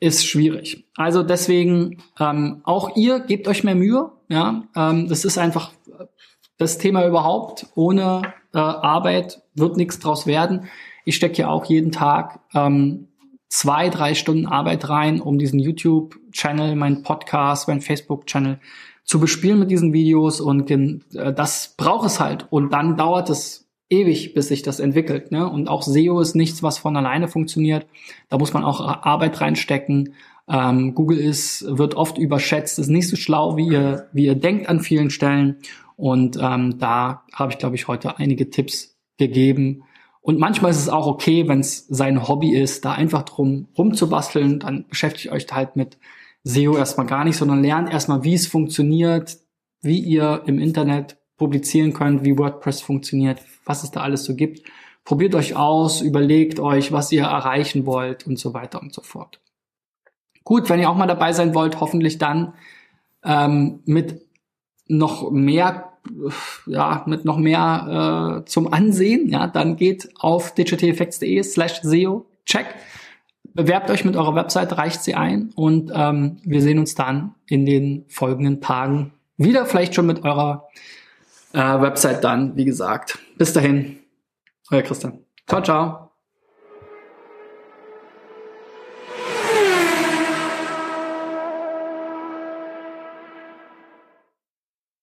Ist 0.00 0.26
schwierig. 0.26 0.86
Also 0.96 1.22
deswegen, 1.22 2.02
ähm, 2.18 2.62
auch 2.64 2.96
ihr 2.96 3.20
gebt 3.20 3.46
euch 3.46 3.64
mehr 3.64 3.74
Mühe, 3.74 4.10
ja. 4.28 4.64
Ähm, 4.74 5.08
das 5.08 5.26
ist 5.26 5.36
einfach 5.36 5.72
das 6.56 6.78
Thema 6.78 7.06
überhaupt. 7.06 7.66
Ohne 7.74 8.22
äh, 8.54 8.58
Arbeit 8.58 9.42
wird 9.54 9.76
nichts 9.76 9.98
draus 9.98 10.26
werden. 10.26 10.68
Ich 11.04 11.16
stecke 11.16 11.42
ja 11.42 11.48
auch 11.48 11.66
jeden 11.66 11.92
Tag 11.92 12.40
ähm, 12.54 13.08
zwei, 13.48 13.90
drei 13.90 14.14
Stunden 14.14 14.46
Arbeit 14.46 14.88
rein, 14.88 15.20
um 15.20 15.38
diesen 15.38 15.58
YouTube-Channel, 15.58 16.76
meinen 16.76 17.02
Podcast, 17.02 17.68
meinen 17.68 17.80
Facebook-Channel 17.82 18.58
zu 19.04 19.20
bespielen 19.20 19.58
mit 19.58 19.70
diesen 19.70 19.92
Videos 19.92 20.40
und 20.40 20.70
äh, 20.70 21.34
das 21.34 21.74
braucht 21.76 22.06
es 22.06 22.20
halt. 22.20 22.46
Und 22.50 22.72
dann 22.72 22.96
dauert 22.96 23.28
es 23.28 23.69
ewig, 23.90 24.34
bis 24.34 24.48
sich 24.48 24.62
das 24.62 24.80
entwickelt. 24.80 25.32
Ne? 25.32 25.48
Und 25.48 25.68
auch 25.68 25.82
SEO 25.82 26.20
ist 26.20 26.34
nichts, 26.34 26.62
was 26.62 26.78
von 26.78 26.96
alleine 26.96 27.28
funktioniert. 27.28 27.86
Da 28.28 28.38
muss 28.38 28.54
man 28.54 28.64
auch 28.64 28.80
Arbeit 28.80 29.40
reinstecken. 29.40 30.14
Ähm, 30.48 30.94
Google 30.94 31.18
ist, 31.18 31.64
wird 31.66 31.94
oft 31.94 32.16
überschätzt, 32.16 32.78
ist 32.78 32.88
nicht 32.88 33.08
so 33.08 33.16
schlau, 33.16 33.56
wie 33.56 33.68
ihr, 33.68 34.08
wie 34.12 34.26
ihr 34.26 34.36
denkt 34.36 34.68
an 34.68 34.80
vielen 34.80 35.10
Stellen. 35.10 35.56
Und 35.96 36.38
ähm, 36.40 36.78
da 36.78 37.24
habe 37.34 37.52
ich, 37.52 37.58
glaube 37.58 37.76
ich, 37.76 37.88
heute 37.88 38.18
einige 38.18 38.48
Tipps 38.48 38.96
gegeben. 39.18 39.82
Und 40.22 40.38
manchmal 40.38 40.70
ist 40.70 40.78
es 40.78 40.88
auch 40.88 41.06
okay, 41.06 41.48
wenn 41.48 41.60
es 41.60 41.86
sein 41.88 42.28
Hobby 42.28 42.54
ist, 42.54 42.84
da 42.84 42.92
einfach 42.92 43.22
drum 43.24 43.68
rumzubasteln. 43.76 44.60
Dann 44.60 44.86
beschäftigt 44.88 45.32
euch 45.32 45.46
halt 45.50 45.76
mit 45.76 45.98
SEO 46.44 46.76
erstmal 46.76 47.06
gar 47.06 47.24
nicht, 47.24 47.36
sondern 47.36 47.62
lernt 47.62 47.90
erstmal, 47.90 48.22
wie 48.24 48.34
es 48.34 48.46
funktioniert, 48.46 49.38
wie 49.82 49.98
ihr 49.98 50.42
im 50.46 50.58
Internet 50.58 51.19
publizieren 51.40 51.94
könnt, 51.94 52.22
wie 52.22 52.36
WordPress 52.36 52.82
funktioniert, 52.82 53.40
was 53.64 53.82
es 53.82 53.90
da 53.90 54.02
alles 54.02 54.24
so 54.24 54.36
gibt. 54.36 54.62
Probiert 55.04 55.34
euch 55.34 55.56
aus, 55.56 56.02
überlegt 56.02 56.60
euch, 56.60 56.92
was 56.92 57.10
ihr 57.12 57.22
erreichen 57.22 57.86
wollt 57.86 58.26
und 58.26 58.38
so 58.38 58.52
weiter 58.52 58.82
und 58.82 58.92
so 58.92 59.00
fort. 59.00 59.40
Gut, 60.44 60.68
wenn 60.68 60.80
ihr 60.80 60.90
auch 60.90 60.96
mal 60.96 61.06
dabei 61.06 61.32
sein 61.32 61.54
wollt, 61.54 61.80
hoffentlich 61.80 62.18
dann 62.18 62.52
ähm, 63.24 63.80
mit 63.86 64.20
noch 64.86 65.30
mehr 65.30 65.86
ja, 66.66 67.04
mit 67.06 67.24
noch 67.24 67.38
mehr 67.38 68.42
äh, 68.42 68.44
zum 68.44 68.70
Ansehen, 68.70 69.30
ja, 69.30 69.46
dann 69.46 69.76
geht 69.76 70.10
auf 70.18 70.54
digitaleffects.de 70.54 71.42
slash 71.42 71.80
SEO, 71.82 72.26
check. 72.44 72.66
Bewerbt 73.54 73.90
euch 73.90 74.04
mit 74.04 74.14
eurer 74.14 74.34
Website, 74.34 74.76
reicht 74.76 75.02
sie 75.02 75.14
ein 75.14 75.52
und 75.54 75.90
ähm, 75.94 76.36
wir 76.44 76.60
sehen 76.60 76.78
uns 76.78 76.94
dann 76.94 77.34
in 77.46 77.64
den 77.64 78.04
folgenden 78.08 78.60
Tagen 78.60 79.14
wieder, 79.38 79.64
vielleicht 79.64 79.94
schon 79.94 80.06
mit 80.06 80.22
eurer 80.22 80.68
Website 81.52 82.22
dann, 82.22 82.56
wie 82.56 82.64
gesagt. 82.64 83.18
Bis 83.36 83.52
dahin, 83.52 83.98
euer 84.70 84.82
Christian. 84.82 85.24
Ciao, 85.46 85.62
ciao. 85.62 86.09